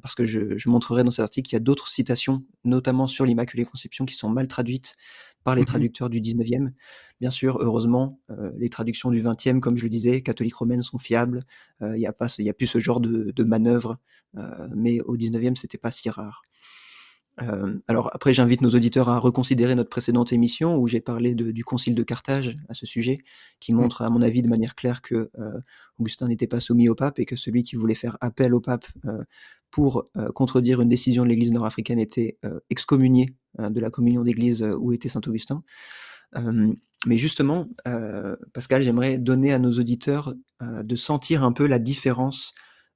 [0.01, 3.65] parce que je, montrerai dans cet article qu'il y a d'autres citations, notamment sur l'Immaculée
[3.65, 4.95] Conception, qui sont mal traduites
[5.43, 6.73] par les mmh traducteurs du 19e.
[7.19, 10.97] Bien sûr, heureusement, euh, les traductions du 20e, comme je le disais, catholiques romaines sont
[10.97, 11.45] fiables.
[11.81, 13.97] Il n'y a, pas, a plus ce genre de, de manœuvre,
[14.37, 16.43] euh, mais au 19e, c'était pas si rare.
[17.41, 21.63] Euh, alors après, j'invite nos auditeurs à reconsidérer notre précédente émission où j'ai parlé du
[21.63, 23.19] concile de Carthage à ce sujet,
[23.59, 25.31] qui montre à mon avis de manière claire que
[25.99, 28.85] Augustin n'était pas soumis au pape et que celui qui voulait faire appel au pape
[29.69, 32.37] pour contredire une décision de l'Église nord-africaine était
[32.69, 35.63] excommunié de la communion d'Église où était saint Augustin.
[36.35, 37.69] mais justement,
[38.53, 42.53] Pascal, j'aimerais donner à nos auditeurs de sentir un peu la différence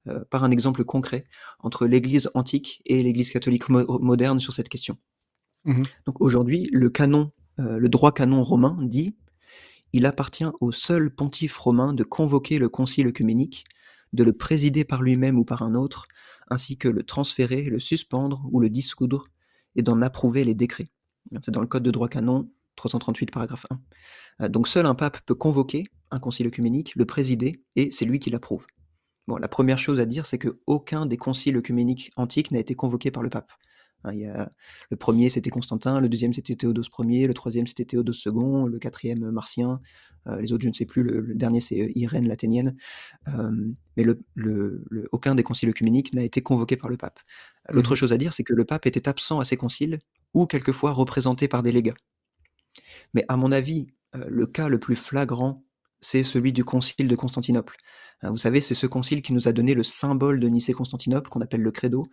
[0.08, 1.24] euh, par un exemple concret
[1.60, 4.98] entre l'Église antique et l'Église catholique moderne sur cette question.
[5.64, 9.16] Mmh Donc aujourd'hui, le canon, euh, le droit canon romain dit
[9.92, 13.64] il appartient au seul pontife romain de convoquer le concile œcuménique,
[14.12, 16.06] de le présider par lui-même ou par un autre,
[16.48, 19.28] ainsi que le transférer, le suspendre ou le dissoudre,
[19.74, 20.90] et d'en approuver les décrets.
[21.40, 23.80] C'est dans le Code de droit canon 338, paragraphe 1.
[24.44, 28.18] Euh, donc seul un pape peut convoquer un concile œcuménique, le présider, et c'est lui
[28.18, 28.66] qui l'approuve.
[29.26, 33.10] Bon, la première chose à dire, c'est qu'aucun des conciles œcuméniques antiques n'a été convoqué
[33.10, 33.50] par le pape.
[34.04, 34.50] Hein, il y a,
[34.90, 38.78] le premier, c'était Constantin, le deuxième, c'était Théodose Ier, le troisième, c'était Théodose II, le
[38.78, 39.80] quatrième, Martien,
[40.28, 42.76] euh, les autres, je ne sais plus, le, dernier, c'est euh, Irène l'Athénienne.
[43.28, 43.50] Euh,
[43.96, 47.18] mais le, aucun des conciles œcuméniques n'a été convoqué par le pape.
[47.70, 49.98] L'autre mmh chose à dire, c'est que le pape était absent à ces conciles,
[50.34, 51.96] ou quelquefois représenté par des légats.
[53.14, 55.66] Mais à mon avis, le cas le plus flagrant
[56.00, 57.76] c'est celui du concile de Constantinople.
[58.22, 61.40] Hein, vous savez, c'est ce concile qui nous a donné le symbole de Nicée-Constantinople, qu'on
[61.40, 62.06] appelle le credo,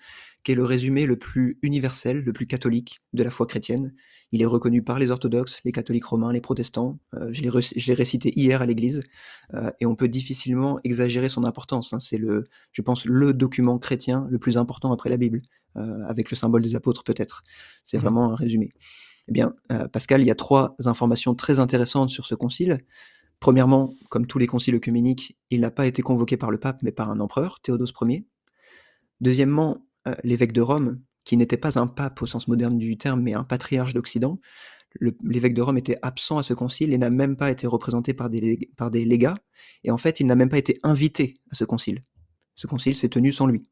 [0.43, 3.93] qui est le résumé le plus universel, le plus catholique de la foi chrétienne.
[4.31, 6.99] Il est reconnu par les orthodoxes, les catholiques romains, les protestants.
[7.13, 9.03] Euh, je l'ai récité hier à l'église,
[9.53, 11.93] euh, et on peut difficilement exagérer son importance.
[11.93, 11.99] Hein.
[11.99, 15.41] C'est, le, je pense, le document chrétien le plus important après la Bible,
[15.77, 17.43] euh, avec le symbole des apôtres peut-être.
[17.83, 18.73] C'est mmh vraiment un résumé.
[19.29, 19.55] Eh bien,
[19.93, 22.79] Pascal, il y a trois informations très intéressantes sur ce concile.
[23.43, 26.93] Premièrement, comme tous les conciles œcuméniques, il n'a pas été convoqué par le pape, mais
[26.93, 28.25] par un empereur, Théodose Ier.
[29.19, 33.19] Deuxièmement, euh, l'évêque de Rome, qui n'était pas un pape au sens moderne du terme,
[33.21, 34.39] mais un patriarche d'Occident,
[35.21, 38.29] l'évêque de Rome était absent à ce concile et n'a même pas été représenté par
[38.29, 39.39] des, par des légats.
[39.83, 42.05] Et en fait, il n'a même pas été invité à ce concile.
[42.55, 43.67] Ce concile s'est tenu sans lui.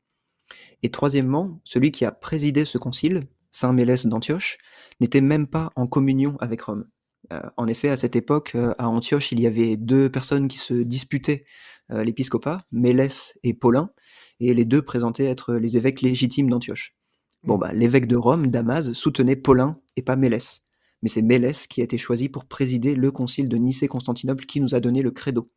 [0.83, 4.57] Et troisièmement, celui qui a présidé ce concile, Saint Mélès d'Antioche,
[4.99, 6.89] n'était même pas en communion avec Rome.
[7.31, 10.57] Euh, en effet, à cette époque, euh, à Antioche, il y avait deux personnes qui
[10.57, 11.45] se disputaient
[11.91, 13.91] euh, l'épiscopat, Mélès et Paulin,
[14.39, 16.95] et les deux présentaient être les évêques légitimes d'Antioche.
[17.43, 20.61] Bon, bah, l'évêque de Rome, Damas, soutenait Paulin et pas Mélès.
[21.01, 24.75] Mais c'est Mélès qui a été choisi pour présider le concile de Nicée-Constantinople qui nous
[24.75, 25.51] a donné le credo.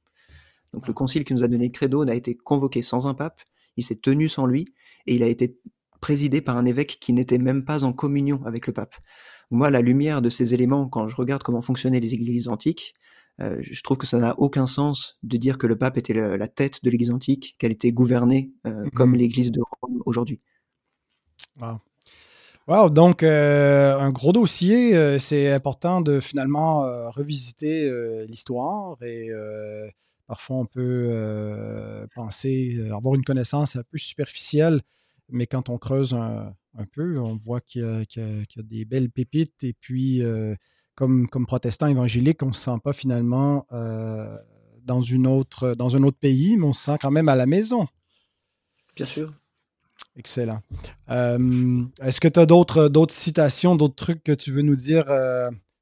[0.72, 3.40] Donc le concile qui nous a donné le credo n'a été convoqué sans un pape,
[3.76, 4.72] il s'est tenu sans lui,
[5.06, 5.58] et il a été
[6.00, 8.94] présidé par un évêque qui n'était même pas en communion avec le pape.
[9.50, 12.94] Moi, la lumière de ces éléments, quand je regarde comment fonctionnaient les églises antiques,
[13.40, 16.48] euh, je trouve que ça n'a aucun sens de dire que le pape était la,
[16.48, 19.18] tête de l'église antique, qu'elle était gouvernée euh, comme mhm.
[19.18, 20.40] l'église de Rome aujourd'hui.
[22.66, 22.90] Wow.
[22.90, 25.18] donc euh, un gros dossier.
[25.18, 26.80] c'est important de finalement
[27.10, 27.90] revisiter
[28.26, 29.30] l'histoire et
[30.26, 34.80] parfois on peut penser avoir une connaissance un peu superficielle
[35.28, 39.62] mais quand on creuse un, peu, on voit qu'il y, a des belles pépites.
[39.62, 40.54] Et puis, euh,
[40.94, 44.36] comme, comme protestant évangélique, on ne se sent pas finalement euh,
[44.82, 47.46] dans, une autre, dans un autre pays, mais on se sent quand même à la
[47.46, 47.86] maison.
[48.96, 49.32] Bien sûr.
[50.16, 50.60] Excellent.
[51.10, 55.04] Euh, est-ce que tu as d'autres, d'autres citations, d'autres trucs que tu veux nous dire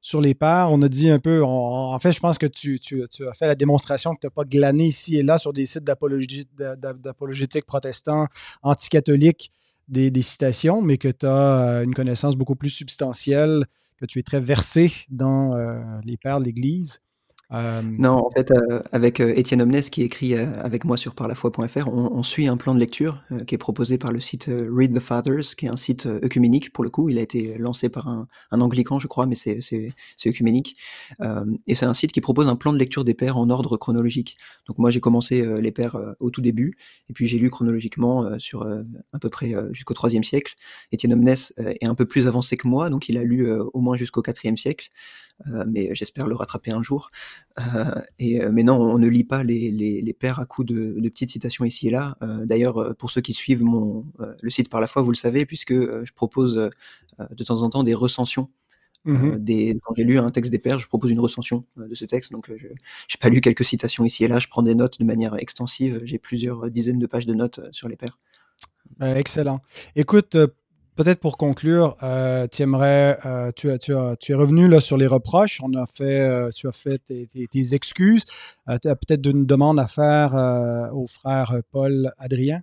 [0.01, 0.69] sur les pères?
[0.71, 4.15] On a dit un peu, en fait, je pense que tu, as fait la démonstration
[4.15, 8.27] que tu n'as pas glané ici et là sur des sites d'apologétique protestants,
[8.63, 9.51] anticatholiques,
[9.87, 13.65] des, citations, mais que tu as euh, une connaissance beaucoup plus substantielle,
[13.97, 16.99] que tu es très versé dans euh, les pères de l'Église.
[17.51, 21.87] Euh, non, en fait, euh, avec euh, Étienne Omnes qui écrit avec moi sur parlafoi.fr,
[21.87, 25.55] on, suit un plan de lecture qui est proposé par le site Read the Fathers,
[25.57, 27.09] qui est un site œcuménique pour le coup.
[27.09, 29.59] Il a été lancé par un, anglican, je crois, mais c'est
[30.25, 30.77] œcuménique.
[31.67, 34.37] et c'est un site qui propose un plan de lecture des pères en ordre chronologique.
[34.69, 36.77] Donc moi, j'ai commencé les pères au tout début,
[37.09, 40.55] et puis j'ai lu chronologiquement sur à peu près jusqu'au IIIe siècle.
[40.93, 43.97] Étienne Omnes est un peu plus avancé que moi, donc il a lu au moins
[43.97, 44.89] jusqu'au IVe siècle.
[45.47, 47.11] Euh, mais j'espère le rattraper un jour.
[47.59, 50.67] Euh, et, euh, mais non, on ne lit pas les, les, les pères à coups
[50.67, 52.17] de, de, petites citations ici et là.
[52.45, 54.05] D'ailleurs, pour ceux qui suivent mon,
[54.41, 57.83] le site par la foi, vous le savez, puisque je propose de temps en temps
[57.83, 58.49] des recensions
[59.05, 62.05] mmh des, quand j'ai lu un texte des pères, je propose une recension de ce
[62.05, 62.31] texte.
[62.31, 62.75] Donc, je n'ai
[63.19, 64.39] pas lu quelques citations ici et là.
[64.39, 66.01] Je prends des notes de manière extensive.
[66.05, 68.17] J'ai plusieurs dizaines de pages de notes sur les pères.
[69.01, 69.59] excellent.
[69.97, 70.37] Écoute,
[70.95, 75.07] peut-être pour conclure, euh, tu aimerais, euh, tu, tu, tu, es revenu là, sur les
[75.07, 75.59] reproches.
[75.63, 77.27] On a fait, euh, tu as fait tes,
[77.73, 78.25] excuses.
[78.81, 80.33] tu as peut-être une demande à faire
[80.93, 82.61] au frère Paul Adrien?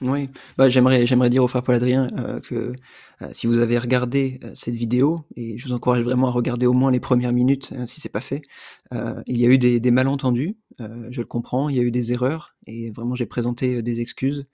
[0.00, 0.28] Oui,
[0.58, 2.08] bah, j'aimerais, j'aimerais dire au frère Paul Adrien
[2.42, 2.72] que
[3.30, 6.90] si vous avez regardé cette vidéo, et je vous encourage vraiment à regarder au moins
[6.90, 8.42] les premières minutes hein, si c'est pas fait,
[8.92, 12.56] il y a eu des malentendus, je le comprends, il y a eu des erreurs,
[12.66, 14.46] et vraiment j'ai présenté des excuses.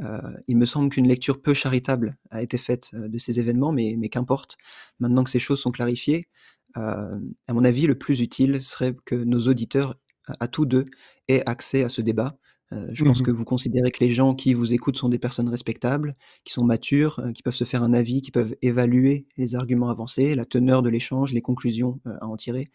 [0.00, 3.72] Euh, il me semble qu'une lecture peu charitable a été faite euh, de ces événements,
[3.72, 4.56] mais, mais qu'importe.
[5.00, 6.28] Maintenant que ces choses sont clarifiées,
[6.76, 9.94] euh, à mon avis, le plus utile serait que nos auditeurs,
[10.40, 10.84] à, tous deux,
[11.28, 12.36] aient accès à ce débat.
[12.92, 15.48] je pense mmh que vous considérez que les gens qui vous écoutent sont des personnes
[15.48, 16.12] respectables,
[16.44, 20.34] qui sont matures, qui peuvent se faire un avis, qui peuvent évaluer les arguments avancés,
[20.34, 22.68] la teneur de l'échange, les conclusions à en tirer.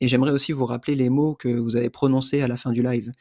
[0.00, 2.82] Et j'aimerais aussi vous rappeler les mots que vous avez prononcés à la fin du
[2.82, 3.12] live.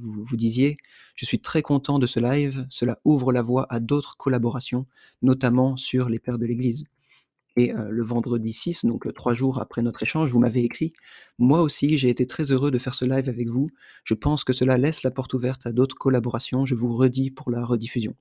[0.00, 0.76] Vous, disiez,
[1.14, 4.86] je suis très content de ce live, cela ouvre la voie à d'autres collaborations,
[5.22, 6.84] notamment sur les pères de l'Église.
[7.58, 10.92] Et le vendredi 6, donc trois jours après notre échange, vous m'avez écrit,
[11.38, 13.70] moi aussi j'ai été très heureux de faire ce live avec vous,
[14.04, 17.50] je pense que cela laisse la porte ouverte à d'autres collaborations, je vous redis pour
[17.50, 18.14] la rediffusion.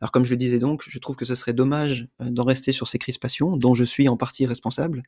[0.00, 2.72] Alors comme je le disais donc, je trouve que ce serait dommage euh, d'en rester
[2.72, 5.02] sur ces crispations, dont je suis en partie responsable.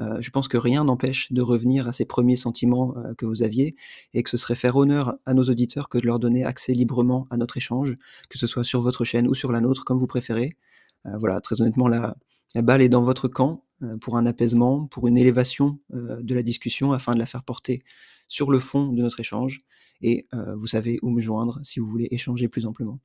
[0.00, 3.42] Euh, je pense que rien n'empêche de revenir à ces premiers sentiments euh, que vous
[3.42, 3.74] aviez,
[4.12, 7.26] et que ce serait faire honneur à nos auditeurs que de leur donner accès librement
[7.30, 7.96] à notre échange,
[8.28, 10.56] que ce soit sur votre chaîne ou sur la nôtre, comme vous préférez.
[11.04, 12.16] voilà, très honnêtement, la,
[12.54, 13.64] la balle est dans votre camp
[14.00, 17.82] pour un apaisement, pour une élévation de la discussion, afin de la faire porter
[18.28, 19.60] sur le fond de notre échange.
[20.00, 23.00] Et vous savez où me joindre si vous voulez échanger plus amplement.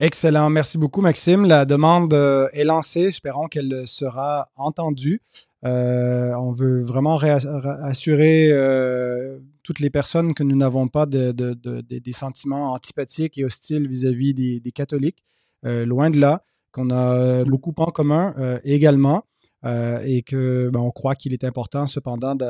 [0.00, 0.50] Excellent.
[0.50, 1.44] Merci beaucoup, Maxime.
[1.44, 3.02] La demande euh, est lancée.
[3.02, 5.22] Espérons qu'elle sera entendue.
[5.64, 12.12] Euh, on veut vraiment assurer euh, toutes les personnes que nous n'avons pas de, des
[12.12, 15.22] sentiments antipathiques et hostiles vis-à-vis des, catholiques.
[15.62, 18.34] loin de là, qu'on a beaucoup en commun
[18.64, 19.24] également.
[19.64, 22.44] Et que ben, on croit qu'il est important cependant de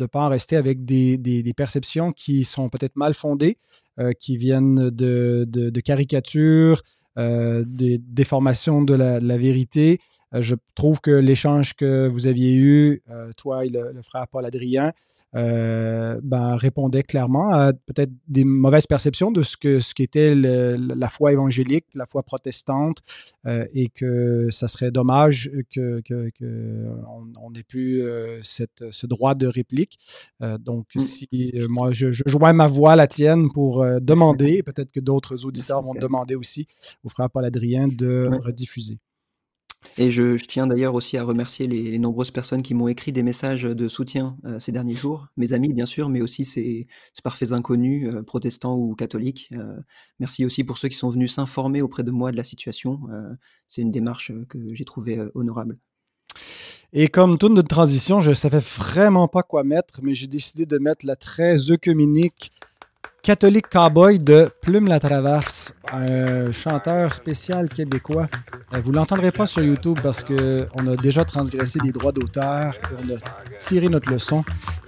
[0.00, 3.58] ne pas en rester avec des, des perceptions qui sont peut-être mal fondées,
[4.00, 6.82] euh, qui viennent de, de, caricatures,
[7.16, 10.00] euh, des déformations de la, vérité,
[10.40, 13.02] je trouve que l'échange que vous aviez eu,
[13.36, 14.92] toi et le, frère Paul Adrien,
[15.32, 21.32] ben, répondait clairement à peut-être des mauvaises perceptions de ce que ce qu'était la foi
[21.32, 22.98] évangélique, la foi protestante,
[23.46, 26.02] et que ça serait dommage que,
[27.40, 28.02] on n'ait plus
[28.42, 29.98] cette, ce droit de réplique.
[30.60, 31.00] donc, mmh.
[31.00, 31.28] si
[31.68, 35.82] moi je, je, joins ma voix à la tienne pour demander, peut-être que d'autres auditeurs
[35.82, 36.66] vont demander aussi
[37.02, 38.98] au frère Paul Adrien de rediffuser.
[39.96, 43.62] Et je, tiens d'ailleurs aussi à remercier les, nombreuses personnes qui m'ont écrit des messages
[43.62, 46.86] de soutien euh, ces derniers jours, mes amis bien sûr, mais aussi ces,
[47.22, 49.50] parfaits inconnus, euh, protestants ou catholiques.
[49.52, 49.76] Euh,
[50.18, 53.00] merci aussi pour ceux qui sont venus s'informer auprès de moi de la situation.
[53.68, 55.78] C'est une démarche que j'ai trouvée honorable.
[56.92, 60.64] Et comme toute notre transition, je ne savais vraiment pas quoi mettre, mais j'ai décidé
[60.64, 62.52] de mettre la très œcuménique
[63.24, 68.28] Catholique Cowboy de Plume la Traverse, un chanteur spécial québécois.
[68.74, 72.94] Euh, vous l'entendrez pas sur YouTube parce qu'on a déjà transgressé des droits d'auteur et
[73.02, 73.18] on a
[73.60, 74.44] tiré notre leçon.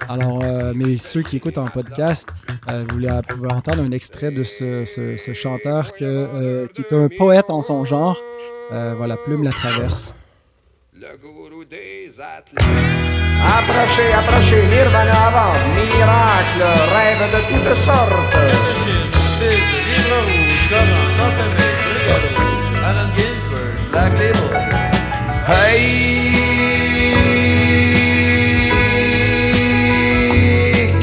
[0.06, 2.28] Alors, euh, mais ceux qui écoutent en podcast,
[2.70, 7.86] euh, vous pouvez entendre un extrait de ce, chanteur qui est un poète en son
[7.86, 8.20] genre.
[8.70, 10.14] voilà, Plume la Traverse.
[11.22, 12.64] Gourou des athlètes.
[13.58, 16.62] Approchez, approchez, Nirvana avant, miracle,
[16.94, 18.36] rêve de toutes sortes.
[19.40, 20.64] Livre rouge,
[21.98, 22.70] rouge,
[23.16, 24.50] Ginsberg, Black Label.
[25.48, 25.96] Hey!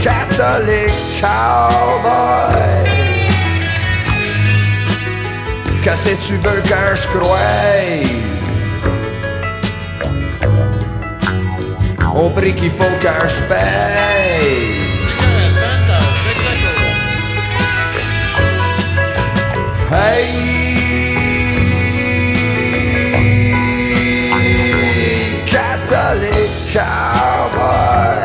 [0.02, 2.64] Catholic cowboy.
[5.84, 8.33] Que si tu veux que je croie?
[12.16, 14.74] Au prix qu'il faut que je paye.
[19.92, 20.44] Hey!
[25.46, 28.24] Catholique cowboy,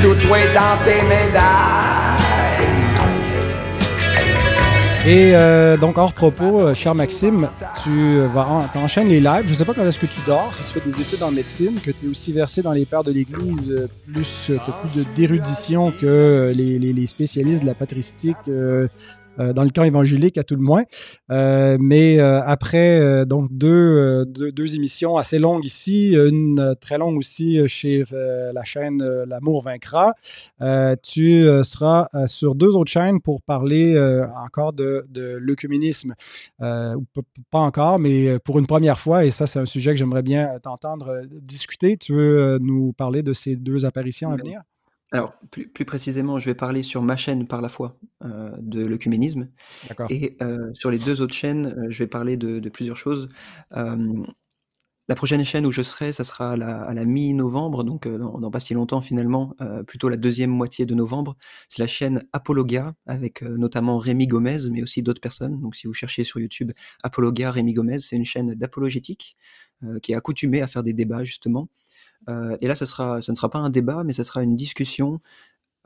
[0.00, 1.83] cloue-toi dans tes médailles.
[5.06, 7.50] Et euh, donc, hors propos, euh, cher Maxime,
[7.82, 9.42] tu euh, vas enchaînes les lives.
[9.44, 11.30] Je ne sais pas quand est-ce que tu dors, si tu fais des études en
[11.30, 15.06] médecine, que tu es aussi versé dans les pères de l'Église, plus tu as plus
[15.14, 18.88] d'érudition que les, les, spécialistes de la patristique euh,
[19.38, 20.84] dans le camp évangélique à tout le moins.
[21.30, 27.66] Euh, mais euh, après donc deux, deux, émissions assez longues ici, une très longue aussi
[27.68, 30.14] chez la chaîne L'amour vaincra,
[31.02, 33.98] tu seras sur deux autres chaînes pour parler
[34.44, 36.14] encore de, de l'œcuménisme.
[36.58, 40.58] pas encore, mais pour une première fois, et ça c'est un sujet que j'aimerais bien
[40.62, 41.96] t'entendre discuter.
[41.96, 44.62] Tu veux nous parler de ces deux apparitions à venir?
[45.14, 49.48] Alors, plus, précisément, je vais parler sur ma chaîne par la foi euh, de l'œcuménisme.
[50.10, 53.28] Et euh, sur les deux autres chaînes, euh, je vais parler de, plusieurs choses.
[53.70, 58.74] la prochaine chaîne où je serai, ça sera à la, mi-novembre, donc dans, pas si
[58.74, 59.54] longtemps finalement,
[59.86, 61.36] plutôt la deuxième moitié de novembre.
[61.68, 65.60] C'est la chaîne Apologia, avec notamment Rémi Gomez, mais aussi d'autres personnes.
[65.60, 66.72] Donc si vous cherchez sur YouTube
[67.04, 69.36] Apologia, Rémi Gomez, c'est une chaîne d'apologétique
[70.02, 71.68] qui est accoutumée à faire des débats justement.
[72.28, 75.20] Euh, et là, ce, ne sera pas un débat, mais ce sera une discussion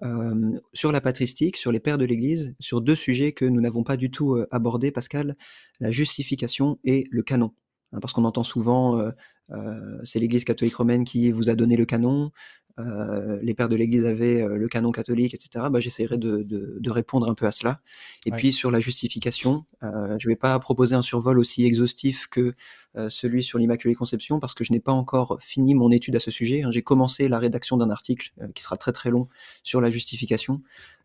[0.03, 3.83] euh, sur la patristique, sur les pères de l'Église, sur deux sujets que nous n'avons
[3.83, 5.37] pas du tout euh, abordés, Pascal,
[5.81, 7.53] la justification et le canon.
[7.93, 9.01] Hein, parce qu'on entend souvent,
[10.05, 12.31] c'est l'Église catholique romaine qui vous a donné le canon,
[12.79, 17.29] euh, les pères de l'Église avaient euh, le canon catholique, etc., bah, j'essaierai de, répondre
[17.29, 17.81] un peu à cela.
[18.25, 22.27] Et puis sur la justification, euh, je ne vais pas proposer un survol aussi exhaustif
[22.29, 22.55] que
[23.11, 26.33] celui sur l'Immaculée Conception, parce que je n'ai pas encore fini mon étude à ce
[26.33, 26.63] sujet.
[26.63, 26.73] Hein.
[26.73, 29.29] J'ai commencé la rédaction d'un article qui sera très très long
[29.63, 30.63] sur la justification.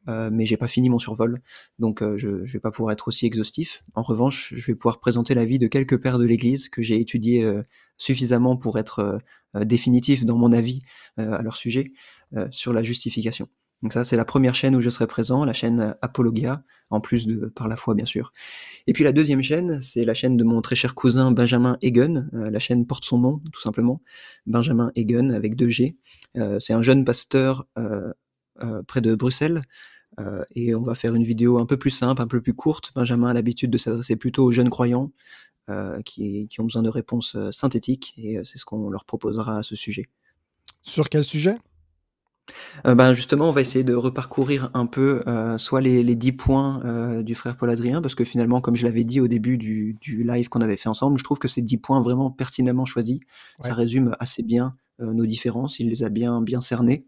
[0.09, 1.41] Euh, mais j'ai pas fini mon survol,
[1.79, 3.83] donc je, ne vais pas pouvoir être aussi exhaustif.
[3.93, 6.99] En revanche, je vais pouvoir présenter la vie de quelques pères de l'Église que j'ai
[6.99, 7.49] étudiés
[8.03, 9.21] suffisamment pour être
[9.55, 10.81] euh, définitif dans mon avis
[11.19, 11.93] euh, à leur sujet
[12.35, 13.47] euh, sur la justification.
[13.81, 17.27] Donc ça, c'est la première chaîne où je serai présent, la chaîne Apologia, en plus
[17.27, 18.31] de par la foi, bien sûr.
[18.87, 22.27] Et puis la deuxième chaîne, c'est la chaîne de mon très cher cousin Benjamin Egan.
[22.31, 24.01] la chaîne porte son nom, tout simplement.
[24.45, 25.97] Benjamin Egan, avec deux G.
[26.61, 27.67] c'est un jeune pasteur
[28.87, 29.63] près de Bruxelles.
[30.55, 32.93] et on va faire une vidéo un peu plus simple, un peu plus courte.
[32.95, 35.11] Benjamin a l'habitude de s'adresser plutôt aux jeunes croyants.
[35.69, 39.59] Euh, qui, ont besoin de réponses euh, synthétiques et euh, c'est ce qu'on leur proposera
[39.59, 40.09] à ce sujet.
[40.81, 41.55] Sur quel sujet?
[42.83, 45.23] Ben justement, on va essayer de reparcourir un peu
[45.57, 49.05] soit les, les 10 points du frère Paul Adrien, parce que finalement, comme je l'avais
[49.05, 51.77] dit au début du, du live qu'on avait fait ensemble, je trouve que ces 10
[51.77, 53.21] points vraiment pertinemment choisis.
[53.61, 57.05] Ça résume assez bien nos différences, il les a bien, bien cernés.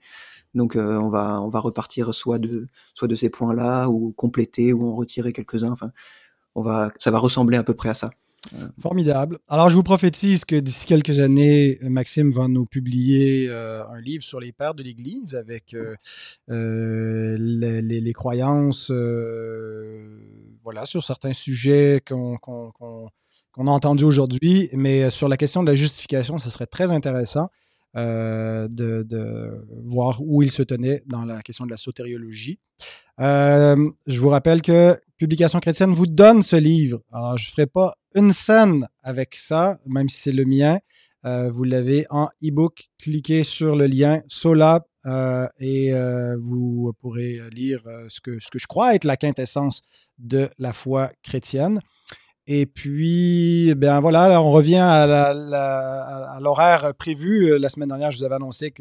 [0.53, 4.87] Donc on, va, on va repartir soit de, soit de ces points-là, ou compléter, ou
[4.87, 5.73] en retirer quelques-uns.
[5.73, 5.91] Enfin,
[6.55, 8.11] on va, ça va ressembler à peu près à ça.
[8.79, 9.39] Formidable.
[9.47, 14.39] Alors, je vous prophétise que d'ici quelques années, Maxime va nous publier un livre sur
[14.39, 15.75] les pères de l'Église avec
[16.47, 18.91] les, croyances,
[20.61, 24.69] voilà, sur certains sujets qu'on a entendus aujourd'hui.
[24.73, 27.49] Mais sur la question de la justification, ce serait très intéressant.
[27.97, 32.59] Euh, de, voir où il se tenait dans la question de la sotériologie.
[33.21, 36.99] Euh, je vous rappelle que Publication chrétienne vous donne ce livre.
[37.11, 40.79] Alors, je ne ferai pas une scène avec ça, même si c'est le mien.
[41.25, 42.89] Euh, vous l'avez en e-book.
[42.99, 44.85] Cliquez sur le lien Sola
[45.59, 45.93] et
[46.41, 49.83] vous pourrez lire ce, que, ce que je crois être la quintessence
[50.17, 51.79] de la foi chrétienne.
[52.47, 57.51] Et puis, ben voilà, on revient à l'horaire prévu.
[57.51, 58.71] Euh, la semaine dernière, je vous avais annoncé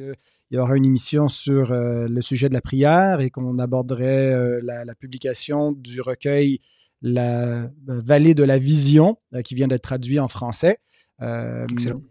[0.49, 4.33] qu'il y aura une émission sur euh, le sujet de la prière et qu'on aborderait
[4.33, 6.61] euh, la, publication du recueil
[7.03, 10.79] La vallée de la vision, qui vient d'être traduit en français.
[11.23, 11.67] Euh,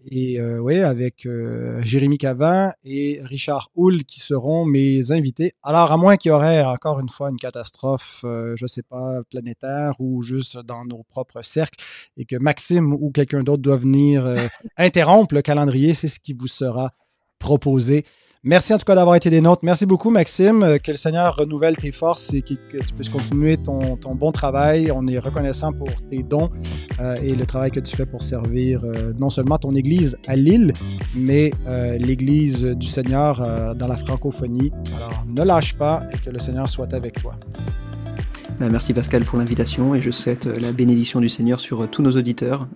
[0.09, 5.53] et euh, oui, avec euh, Jérémy Cavin et Richard Hull qui seront mes invités.
[5.61, 9.21] Alors, à moins qu'il y aurait encore une fois une catastrophe, je ne sais pas,
[9.29, 11.83] planétaire ou juste dans nos propres cercles
[12.17, 14.25] et que Maxime ou quelqu'un d'autre doit venir
[14.77, 16.91] interrompre le calendrier, c'est ce qui vous sera
[17.43, 18.05] proposé.
[18.45, 19.61] Merci en tout cas d'avoir été des nôtres.
[19.63, 20.63] Merci beaucoup, Maxime.
[20.63, 24.91] Euh, que le Seigneur renouvelle tes forces et que, tu puisses continuer ton, bon travail.
[24.93, 26.49] On est reconnaissant pour tes dons
[26.99, 30.35] euh, et le travail que tu fais pour servir euh, non seulement ton Église à
[30.35, 30.73] Lille,
[31.15, 31.51] mais
[31.99, 34.71] l'Église du Seigneur dans la francophonie.
[34.97, 37.35] Alors, ne lâche pas et que le Seigneur soit avec toi.
[38.59, 42.11] Ben, merci Pascal pour l'invitation et je souhaite la bénédiction du Seigneur sur tous nos
[42.11, 42.67] auditeurs,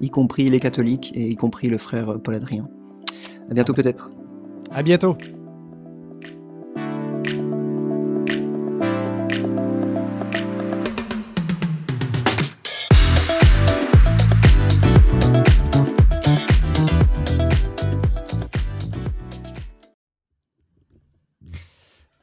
[0.00, 2.68] y compris les catholiques et y compris le frère Paul Adrien.
[3.50, 4.10] À bientôt peut-être.
[4.70, 5.16] À bientôt.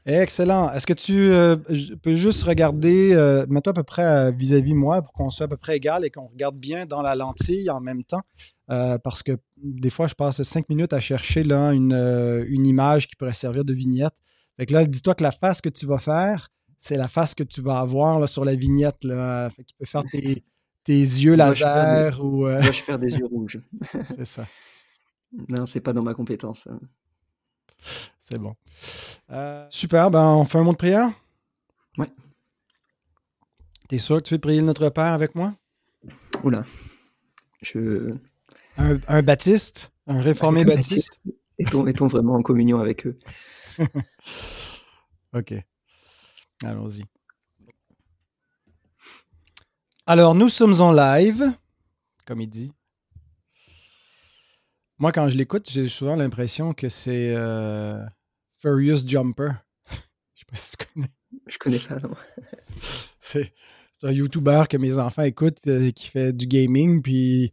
[0.06, 0.72] Excellent.
[0.72, 1.58] Est-ce que tu euh,
[2.02, 5.50] peux juste regarder, euh, mets-toi à peu près euh, vis-à-vis moi pour qu'on soit à
[5.50, 8.22] peu près égal et qu'on regarde bien dans la lentille en même temps?
[8.68, 13.34] Parce que des fois, je passe cinq minutes à chercher là, une, image qui pourrait
[13.34, 14.14] servir de vignette.
[14.58, 17.44] Fait que là, dis-toi que la face que tu vas faire, c'est la face que
[17.44, 19.04] tu vas avoir là, sur la vignette.
[19.04, 19.50] Là.
[19.50, 20.44] Fait que tu peux faire tes,
[20.94, 22.48] yeux laser ou.
[22.48, 23.60] Moi, je faire des yeux rouges.
[24.16, 24.48] c'est ça.
[25.50, 26.68] Non, c'est pas dans ma compétence.
[26.70, 26.80] Hein.
[28.20, 28.56] C'est bon.
[29.32, 31.10] Euh, super, ben on fait un mot de prière?
[31.98, 32.10] Ouais.
[33.88, 35.54] T'es sûr que tu veux prier Notre Père avec moi?
[36.44, 36.66] Oula.
[37.62, 38.16] Je.
[38.78, 39.92] Un, baptiste?
[40.06, 41.20] Un réformé baptiste?
[41.58, 43.18] Est-on vraiment en communion avec eux?
[45.34, 45.54] ok.
[46.64, 47.04] Allons-y.
[50.06, 51.52] Alors, nous sommes en live,
[52.26, 52.72] comme il dit.
[55.00, 58.04] Moi, quand je l'écoute, j'ai souvent l'impression que c'est euh,
[58.60, 59.52] Furious Jumper.
[59.90, 61.12] je sais pas si tu connais.
[61.48, 62.16] Je connais pas, non.
[63.20, 63.52] c'est
[64.04, 67.52] un YouTuber que mes enfants écoutent euh, qui fait du gaming, puis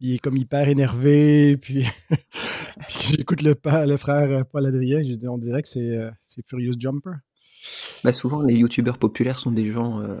[0.00, 1.86] il est comme hyper énervé, puis,
[2.88, 7.12] j'écoute le, le frère Paul Adrien, on dirait que c'est Furious Jumper.
[8.04, 10.18] Bah souvent, les youtubeurs populaires sont des gens euh,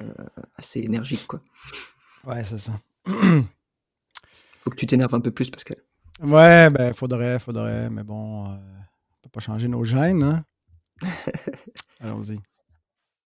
[0.56, 1.40] assez énergiques, quoi.
[2.24, 2.80] Ouais, c'est ça.
[4.60, 5.76] Faut que tu t'énerves un peu plus, Pascal.
[6.22, 10.44] Ouais, ben, faudrait, faudrait, mais bon, euh, on peut pas changer nos gènes, hein?
[12.00, 12.40] Allons-y.